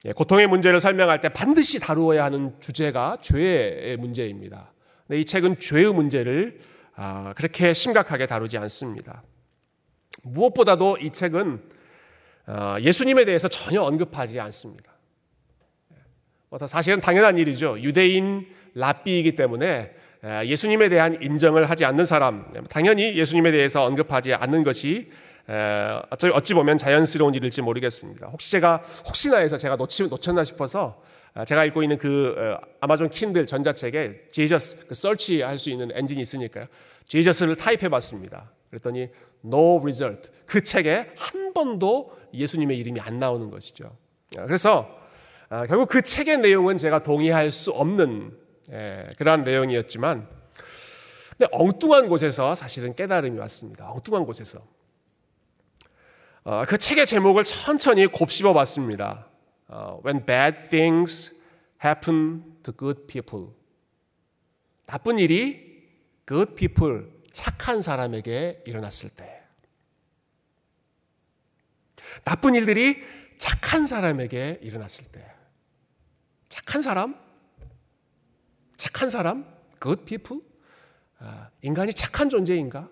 예, 0.06 0.12
고통의 0.12 0.48
문제를 0.48 0.82
설명할 0.82 1.22
때 1.22 1.30
반드시 1.30 1.80
다루어야 1.80 2.26
하는 2.26 2.54
주제가 2.60 3.18
죄의 3.22 3.96
문제입니다. 3.96 4.74
이 5.18 5.26
책은 5.26 5.60
죄의 5.60 5.94
문제를 5.94 6.60
아, 6.96 7.34
그렇게 7.36 7.74
심각하게 7.74 8.28
다루지 8.28 8.58
않습니다. 8.58 9.24
무엇보다도 10.24 10.98
이 10.98 11.12
책은 11.12 11.62
아, 12.46 12.78
예수님에 12.80 13.26
대해서 13.26 13.48
전혀 13.48 13.82
언급하지 13.82 14.40
않습니다. 14.40 14.92
뭐 16.50 16.60
사실은 16.68 17.00
당연한 17.00 17.38
일이죠. 17.38 17.80
유대인 17.80 18.46
랍비이기 18.74 19.36
때문에 19.36 19.96
예수님에 20.46 20.90
대한 20.90 21.22
인정을 21.22 21.70
하지 21.70 21.86
않는 21.86 22.06
사람, 22.06 22.52
당연히 22.70 23.16
예수님에 23.18 23.52
대해서 23.52 23.86
언급하지 23.86 24.34
않는 24.34 24.64
것이 24.64 25.10
어찌 26.34 26.54
보면 26.54 26.78
자연스러운 26.78 27.34
일일지 27.34 27.62
모르겠습니다. 27.62 28.28
혹시 28.28 28.52
제가 28.52 28.84
혹시나 29.06 29.38
해서 29.38 29.58
제가 29.58 29.78
놓치, 29.78 30.10
놓쳤나 30.10 30.44
싶어서 30.44 31.02
아, 31.02 31.11
제가 31.48 31.64
읽고 31.66 31.82
있는 31.84 31.98
그 31.98 32.36
어, 32.38 32.60
아마존 32.82 33.08
킨들 33.08 33.48
전자책에 33.48 34.30
Jesus 34.32 34.88
그 34.88 34.96
설치할 34.96 35.58
수 35.58 35.70
있는 35.70 35.90
엔진이 35.94 36.22
있으니까요. 36.22 36.68
Jesus를 37.08 37.56
타입해 37.56 37.90
봤습니다. 37.90 38.52
그랬더니 38.70 39.10
no 39.46 39.80
result. 39.80 40.30
그 40.46 40.62
책에 40.62 41.12
한 41.18 41.54
번도 41.54 42.18
예수님의 42.34 42.78
이름이 42.78 43.00
안 43.00 43.20
나오는 43.20 43.50
것이죠. 43.50 43.96
아, 44.38 44.46
그래서 44.46 45.00
아, 45.50 45.66
결국 45.66 45.90
그 45.90 46.02
책의 46.02 46.40
내용은 46.40 46.78
제가 46.78 47.04
동의할 47.04 47.52
수 47.52 47.72
없는 47.72 48.38
예, 48.72 49.10
그러한 49.18 49.44
내용이었지만 49.44 50.28
근데 51.38 51.48
엉뚱한 51.52 52.08
곳에서 52.08 52.56
사실은 52.56 52.94
깨달음이 52.94 53.38
왔습니다. 53.40 53.92
엉뚱한 53.92 54.26
곳에서. 54.26 54.60
어, 56.44 56.64
그 56.68 56.78
책의 56.78 57.06
제목을 57.06 57.44
천천히 57.44 58.08
곱씹어 58.08 58.54
봤습니다. 58.54 59.28
어, 59.72 60.02
When 60.04 60.26
bad 60.26 60.70
things 60.70 61.34
happen 61.84 62.44
to 62.64 62.74
good 62.78 63.08
people. 63.08 63.54
나쁜 64.86 65.18
일이 65.18 65.88
good 66.28 66.56
people, 66.56 67.10
착한 67.32 67.82
사람에게 67.82 68.64
일어났을 68.68 69.10
때. 69.10 69.42
나쁜 72.26 72.56
일들이 72.56 73.02
착한 73.38 73.88
사람에게 73.88 74.60
일어났을 74.62 75.06
때. 75.06 75.26
착한 76.50 76.82
사람? 76.82 77.16
착한 78.76 79.10
사람? 79.10 79.46
good 79.82 80.04
people? 80.04 80.44
아, 81.20 81.50
인간이 81.62 81.94
착한 81.94 82.30
존재인가? 82.30 82.90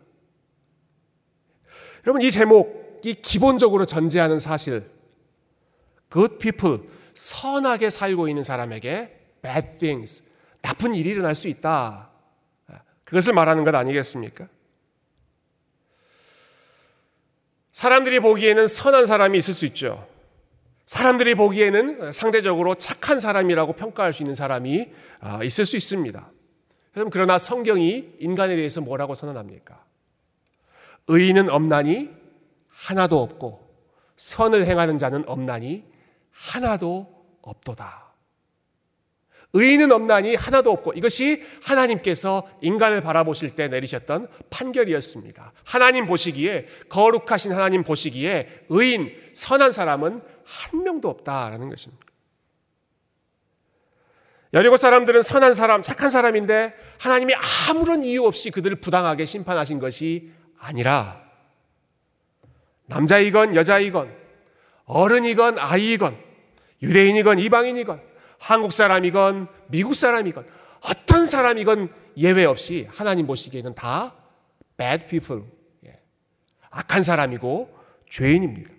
여러분, 2.05 2.21
이 2.21 2.31
제목, 2.31 3.01
이 3.03 3.13
기본적으로 3.13 3.85
전제하는 3.85 4.39
사실, 4.39 4.89
good 6.11 6.37
people, 6.37 6.81
선하게 7.13 7.89
살고 7.89 8.27
있는 8.27 8.43
사람에게 8.43 9.17
bad 9.41 9.77
things, 9.79 10.23
나쁜 10.61 10.93
일이 10.95 11.11
일어날 11.11 11.35
수 11.35 11.47
있다. 11.47 12.09
그것을 13.03 13.33
말하는 13.33 13.63
것 13.63 13.73
아니겠습니까? 13.73 14.47
사람들이 17.71 18.19
보기에는 18.19 18.67
선한 18.67 19.05
사람이 19.05 19.37
있을 19.37 19.53
수 19.53 19.65
있죠. 19.65 20.07
사람들이 20.85 21.35
보기에는 21.35 22.11
상대적으로 22.11 22.75
착한 22.75 23.19
사람이라고 23.19 23.73
평가할 23.73 24.11
수 24.11 24.23
있는 24.23 24.35
사람이 24.35 24.89
아, 25.19 25.43
있을 25.43 25.65
수 25.65 25.77
있습니다. 25.77 26.31
그러나 27.11 27.37
성경이 27.37 28.15
인간에 28.19 28.55
대해서 28.55 28.81
뭐라고 28.81 29.15
선언합니까? 29.15 29.83
의인은 31.07 31.49
없나니 31.49 32.09
하나도 32.69 33.21
없고 33.21 33.69
선을 34.17 34.65
행하는 34.65 34.97
자는 34.97 35.23
없나니 35.27 35.88
하나도 36.47 37.07
없도다. 37.41 38.09
의인은 39.53 39.91
없나니 39.91 40.35
하나도 40.35 40.71
없고 40.71 40.93
이것이 40.95 41.43
하나님께서 41.63 42.47
인간을 42.61 43.01
바라보실 43.01 43.51
때 43.51 43.67
내리셨던 43.67 44.27
판결이었습니다. 44.51 45.53
하나님 45.63 46.05
보시기에 46.05 46.67
거룩하신 46.87 47.51
하나님 47.51 47.83
보시기에 47.83 48.65
의인 48.69 49.15
선한 49.33 49.71
사람은 49.71 50.21
한 50.43 50.83
명도 50.83 51.09
없다라는 51.09 51.69
것입니다. 51.69 52.05
여리고 54.53 54.77
사람들은 54.77 55.23
선한 55.23 55.53
사람, 55.55 55.83
착한 55.83 56.09
사람인데 56.09 56.73
하나님이 56.99 57.33
아무런 57.69 58.03
이유 58.03 58.25
없이 58.25 58.51
그들을 58.51 58.77
부당하게 58.77 59.25
심판하신 59.25 59.79
것이 59.79 60.31
아니라 60.59 61.23
남자이건 62.85 63.55
여자이건 63.55 64.15
어른이건 64.85 65.59
아이이건 65.59 66.28
유대인이건 66.81 67.39
이방인이건 67.39 68.01
한국 68.39 68.71
사람이건 68.71 69.47
미국 69.67 69.95
사람이건 69.95 70.45
어떤 70.81 71.27
사람이건 71.27 71.93
예외 72.17 72.45
없이 72.45 72.87
하나님 72.89 73.27
보시기에는 73.27 73.75
다 73.75 74.15
bad 74.77 75.05
people 75.05 75.43
예. 75.85 75.99
악한 76.69 77.03
사람이고 77.03 77.77
죄인입니다. 78.09 78.73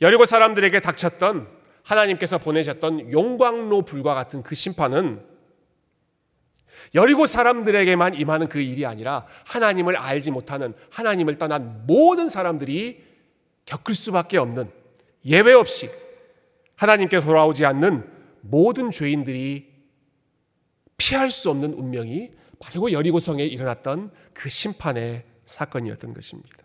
여리고 0.00 0.24
사람들에게 0.24 0.80
닥쳤던 0.80 1.48
하나님께서 1.82 2.38
보내셨던 2.38 3.12
용광로 3.12 3.82
불과 3.82 4.14
같은 4.14 4.42
그 4.42 4.54
심판은 4.54 5.24
여리고 6.94 7.26
사람들에게만 7.26 8.14
임하는 8.14 8.48
그 8.48 8.60
일이 8.60 8.86
아니라 8.86 9.26
하나님을 9.46 9.96
알지 9.96 10.30
못하는 10.30 10.74
하나님을 10.90 11.36
떠난 11.36 11.84
모든 11.86 12.28
사람들이 12.28 13.04
겪을 13.64 13.94
수밖에 13.94 14.38
없는 14.38 14.70
예외 15.24 15.52
없이 15.52 15.90
하나님께 16.76 17.20
돌아오지 17.20 17.64
않는 17.64 18.08
모든 18.42 18.90
죄인들이 18.90 19.74
피할 20.96 21.30
수 21.30 21.50
없는 21.50 21.74
운명이 21.74 22.30
바로 22.58 22.92
여리고성에 22.92 23.44
일어났던 23.44 24.12
그 24.32 24.48
심판의 24.48 25.24
사건이었던 25.44 26.14
것입니다. 26.14 26.56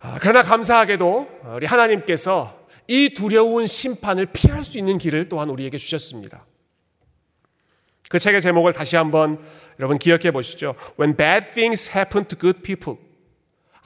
아, 0.00 0.18
그러나 0.20 0.42
감사하게도 0.42 1.40
우리 1.56 1.66
하나님께서 1.66 2.66
이 2.86 3.10
두려운 3.14 3.66
심판을 3.66 4.26
피할 4.26 4.62
수 4.62 4.78
있는 4.78 4.98
길을 4.98 5.28
또한 5.28 5.48
우리에게 5.48 5.78
주셨습니다. 5.78 6.46
그 8.10 8.18
책의 8.18 8.42
제목을 8.42 8.74
다시 8.74 8.96
한번 8.96 9.42
여러분 9.78 9.98
기억해 9.98 10.30
보시죠. 10.30 10.74
When 11.00 11.16
bad 11.16 11.52
things 11.54 11.90
happen 11.96 12.26
to 12.26 12.38
good 12.38 12.60
people. 12.60 13.00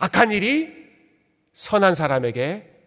악한 0.01 0.33
일이 0.33 0.73
선한 1.53 1.95
사람에게 1.95 2.78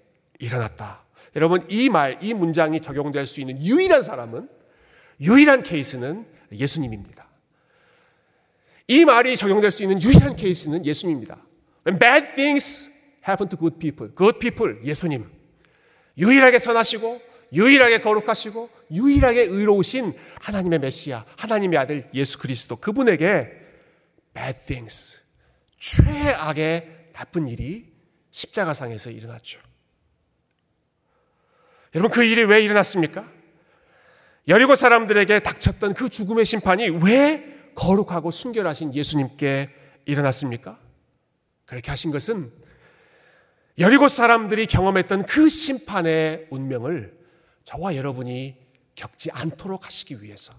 일어났다. 0.42 1.06
여러분 1.36 1.66
이 1.70 1.90
말, 1.90 2.18
이 2.22 2.34
문장이 2.34 2.82
적용될 2.82 3.26
수 3.26 3.40
있는 3.40 3.64
유일한 3.64 4.02
사람은 4.02 4.50
유일한 5.22 5.64
케이스는 5.64 6.26
예수님입니다. 6.52 7.28
이 8.88 9.06
말이 9.06 9.38
적용될 9.38 9.72
수 9.72 9.84
있는 9.84 10.02
유일한 10.02 10.36
케이스는 10.36 10.86
예수님입니다. 10.86 11.38
When 11.88 11.98
bad 11.98 12.36
things 12.36 12.90
happen 13.28 13.48
to 13.48 13.58
good 13.58 13.80
people. 13.80 14.14
good 14.16 14.40
people 14.40 14.84
예수님. 14.84 15.30
유일하게 16.18 16.60
선하시고 16.60 17.22
유일하게 17.54 18.02
거룩하시고 18.02 18.70
유일하게 18.92 19.42
의로우신 19.44 20.14
하나님의 20.42 20.80
메시아, 20.80 21.26
하나님의 21.38 21.80
아들 21.80 22.08
예수 22.14 22.38
그리스도 22.38 22.76
그분에게 22.76 23.52
bad 24.34 24.60
things 24.66 25.20
최악의 25.80 27.12
나쁜 27.14 27.48
일이 27.48 27.92
십자가상에서 28.32 29.10
일어났죠. 29.12 29.60
여러분 31.94 32.12
그 32.12 32.24
일이 32.24 32.44
왜 32.44 32.62
일어났습니까? 32.62 33.26
여리고 34.48 34.76
사람들에게 34.76 35.40
닥쳤던 35.40 35.94
그 35.94 36.10
죽음의 36.10 36.46
심판이 36.46 36.90
왜 36.90 37.58
거룩하고 37.76 38.32
순결하신 38.32 38.94
예수님께 38.96 39.70
일어났습니까? 40.06 40.80
그렇게 41.66 41.92
하신 41.92 42.12
것은 42.12 42.52
여리고 43.78 44.08
사람들이 44.08 44.66
경험했던 44.66 45.26
그 45.26 45.50
심판의 45.50 46.48
운명을 46.50 47.18
저와 47.64 47.96
여러분이 47.96 48.58
겪지 48.96 49.32
않도록 49.32 49.86
하시기 49.86 50.22
위해서 50.22 50.54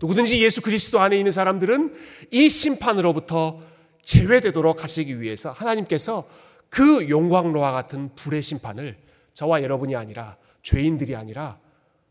누구든지 0.00 0.42
예수 0.42 0.62
그리스도 0.62 1.00
안에 1.00 1.18
있는 1.18 1.32
사람들은 1.32 1.94
이 2.30 2.48
심판으로부터 2.48 3.62
제외되도록 4.02 4.82
하시기 4.82 5.20
위해서 5.20 5.52
하나님께서 5.52 6.26
그 6.70 7.08
용광로와 7.08 7.72
같은 7.72 8.14
불의 8.14 8.42
심판을 8.42 8.96
저와 9.34 9.62
여러분이 9.62 9.94
아니라 9.96 10.36
죄인들이 10.62 11.16
아니라 11.16 11.58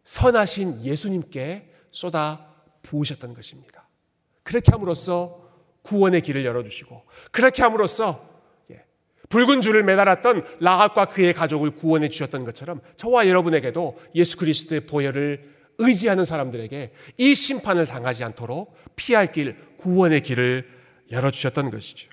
선하신 0.04 0.84
예수님께 0.84 1.72
쏟아 1.92 2.48
부으셨던 2.84 3.34
것입니다. 3.34 3.88
그렇게 4.44 4.72
함으로써 4.72 5.48
구원의 5.84 6.22
길을 6.22 6.46
열어주시고 6.46 7.04
그렇게 7.32 7.62
함으로써 7.62 8.28
예, 8.72 8.84
붉은 9.30 9.62
줄을 9.62 9.84
매달았던 9.84 10.44
라합과 10.60 11.06
그의 11.06 11.34
가족을 11.34 11.72
구원해 11.72 12.10
주셨던 12.10 12.46
것처럼 12.46 12.82
저와 12.98 13.28
여러분에게도 13.28 14.00
예수 14.16 14.38
그리스도의 14.38 14.82
보혈을 14.82 15.58
의지하는 15.78 16.26
사람들에게 16.26 16.94
이 17.18 17.36
심판을 17.36 17.86
당하지 17.86 18.24
않도록 18.24 18.76
피할 18.96 19.32
길, 19.32 19.56
구원의 19.78 20.22
길을 20.22 20.70
열어주셨던 21.12 21.72
것이죠. 21.72 22.10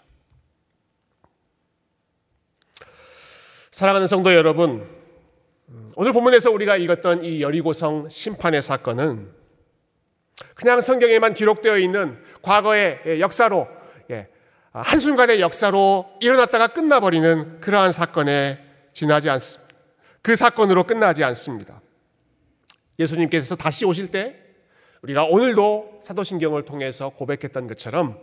사랑하는 3.72 4.06
성도 4.06 4.32
여러분, 4.32 4.88
오늘 5.96 6.12
본문에서 6.12 6.50
우리가 6.50 6.76
읽었던 6.76 7.24
이 7.24 7.42
여리고성 7.42 8.08
심판의 8.08 8.62
사건은 8.62 9.32
그냥 10.54 10.80
성경에만 10.80 11.34
기록되어 11.34 11.78
있는 11.78 12.22
과거의 12.42 13.20
역사로, 13.20 13.66
예, 14.10 14.28
한순간의 14.72 15.40
역사로 15.40 16.06
일어났다가 16.20 16.68
끝나버리는 16.68 17.60
그러한 17.60 17.90
사건에 17.90 18.62
지나지 18.92 19.28
않습니다. 19.30 19.74
그 20.22 20.36
사건으로 20.36 20.84
끝나지 20.84 21.24
않습니다. 21.24 21.80
예수님께서 22.98 23.56
다시 23.56 23.84
오실 23.84 24.10
때 24.10 24.36
우리가 25.02 25.24
오늘도 25.24 26.00
사도신경을 26.02 26.64
통해서 26.64 27.10
고백했던 27.10 27.66
것처럼 27.66 28.20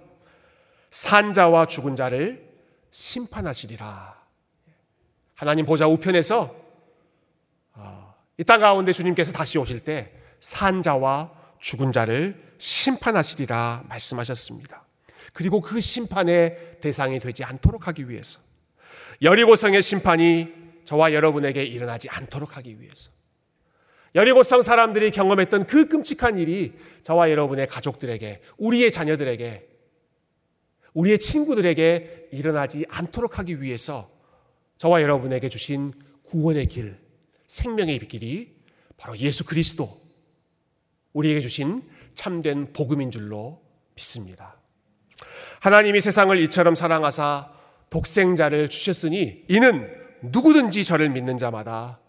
산자와 0.91 1.65
죽은 1.65 1.95
자를 1.95 2.47
심판하시리라. 2.91 4.21
하나님 5.35 5.65
보좌 5.65 5.87
우편에서 5.87 6.43
어, 6.43 6.62
이 8.37 8.43
땅 8.43 8.59
가운데 8.59 8.91
주님께서 8.91 9.31
다시 9.31 9.57
오실 9.57 9.79
때 9.79 10.11
산자와 10.39 11.31
죽은 11.59 11.91
자를 11.91 12.53
심판하시리라 12.57 13.85
말씀하셨습니다. 13.87 14.85
그리고 15.33 15.61
그 15.61 15.79
심판의 15.79 16.79
대상이 16.81 17.19
되지 17.19 17.43
않도록 17.43 17.87
하기 17.87 18.09
위해서 18.09 18.39
여리고성의 19.21 19.81
심판이 19.81 20.51
저와 20.85 21.13
여러분에게 21.13 21.63
일어나지 21.63 22.09
않도록 22.09 22.57
하기 22.57 22.81
위해서 22.81 23.11
여리고성 24.15 24.61
사람들이 24.61 25.11
경험했던 25.11 25.65
그 25.65 25.87
끔찍한 25.87 26.37
일이 26.37 26.73
저와 27.01 27.31
여러분의 27.31 27.65
가족들에게, 27.67 28.41
우리의 28.57 28.91
자녀들에게, 28.91 29.67
우리의 30.93 31.17
친구들에게 31.17 32.29
일어나지 32.31 32.85
않도록 32.89 33.39
하기 33.39 33.61
위해서 33.61 34.11
저와 34.77 35.01
여러분에게 35.01 35.49
주신 35.49 35.93
구원의 36.25 36.67
길, 36.67 37.02
생명의 37.53 37.99
길이 37.99 38.51
바로 38.97 39.15
예수 39.19 39.45
그리스도, 39.45 40.01
우리에게 41.13 41.39
주신 41.39 41.87
참된 42.15 42.73
복음인 42.73 43.11
줄로 43.11 43.61
믿습니다. 43.93 44.55
하나님이 45.59 46.01
세상을 46.01 46.37
이처럼 46.41 46.73
사랑하사 46.73 47.51
독생자를 47.91 48.69
주셨으니 48.69 49.45
이는 49.47 49.87
누구든지 50.23 50.83
저를 50.83 51.09
믿는 51.09 51.37
자마다 51.37 51.99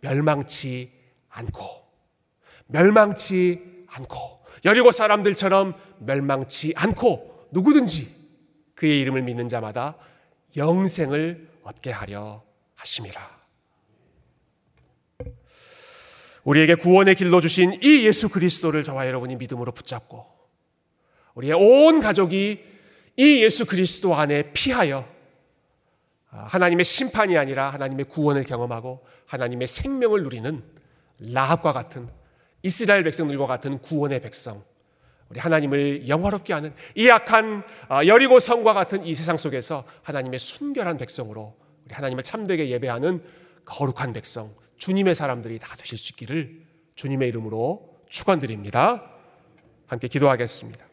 멸망치 0.00 0.90
않고 1.28 1.62
멸망치 2.66 3.84
않고 3.86 4.44
여리고 4.64 4.90
사람들처럼 4.90 5.74
멸망치 6.00 6.72
않고 6.74 7.48
누구든지 7.52 8.08
그의 8.74 9.00
이름을 9.02 9.22
믿는 9.22 9.48
자마다 9.48 9.96
영생을 10.56 11.48
얻게 11.62 11.92
하려 11.92 12.42
하심이라. 12.74 13.39
우리에게 16.44 16.74
구원의 16.76 17.14
길로 17.14 17.40
주신 17.40 17.78
이 17.82 18.06
예수 18.06 18.28
그리스도를 18.28 18.84
저와 18.84 19.06
여러분이 19.06 19.36
믿음으로 19.36 19.72
붙잡고 19.72 20.26
우리의 21.34 21.54
온 21.54 22.00
가족이 22.00 22.64
이 23.16 23.44
예수 23.44 23.66
그리스도 23.66 24.14
안에 24.14 24.52
피하여 24.52 25.06
하나님의 26.28 26.84
심판이 26.84 27.36
아니라 27.36 27.70
하나님의 27.70 28.06
구원을 28.06 28.44
경험하고 28.44 29.04
하나님의 29.26 29.66
생명을 29.66 30.22
누리는 30.22 30.62
라합과 31.18 31.72
같은 31.72 32.08
이스라엘 32.62 33.04
백성들과 33.04 33.46
같은 33.46 33.78
구원의 33.78 34.20
백성, 34.20 34.62
우리 35.28 35.38
하나님을 35.40 36.08
영화롭게 36.08 36.52
하는 36.52 36.74
이 36.94 37.08
약한 37.08 37.62
아, 37.88 38.04
여리고 38.04 38.38
성과 38.40 38.72
같은 38.74 39.04
이 39.04 39.14
세상 39.14 39.36
속에서 39.36 39.84
하나님의 40.02 40.38
순결한 40.38 40.96
백성으로 40.98 41.56
우리 41.86 41.94
하나님을 41.94 42.24
참되게 42.24 42.68
예배하는 42.68 43.22
거룩한 43.64 44.12
백성, 44.12 44.50
주님의 44.80 45.14
사람들이 45.14 45.58
다 45.58 45.76
되실 45.76 45.96
수 45.98 46.10
있기를 46.12 46.62
주님의 46.96 47.28
이름으로 47.28 48.02
축원드립니다. 48.08 49.12
함께 49.86 50.08
기도하겠습니다. 50.08 50.89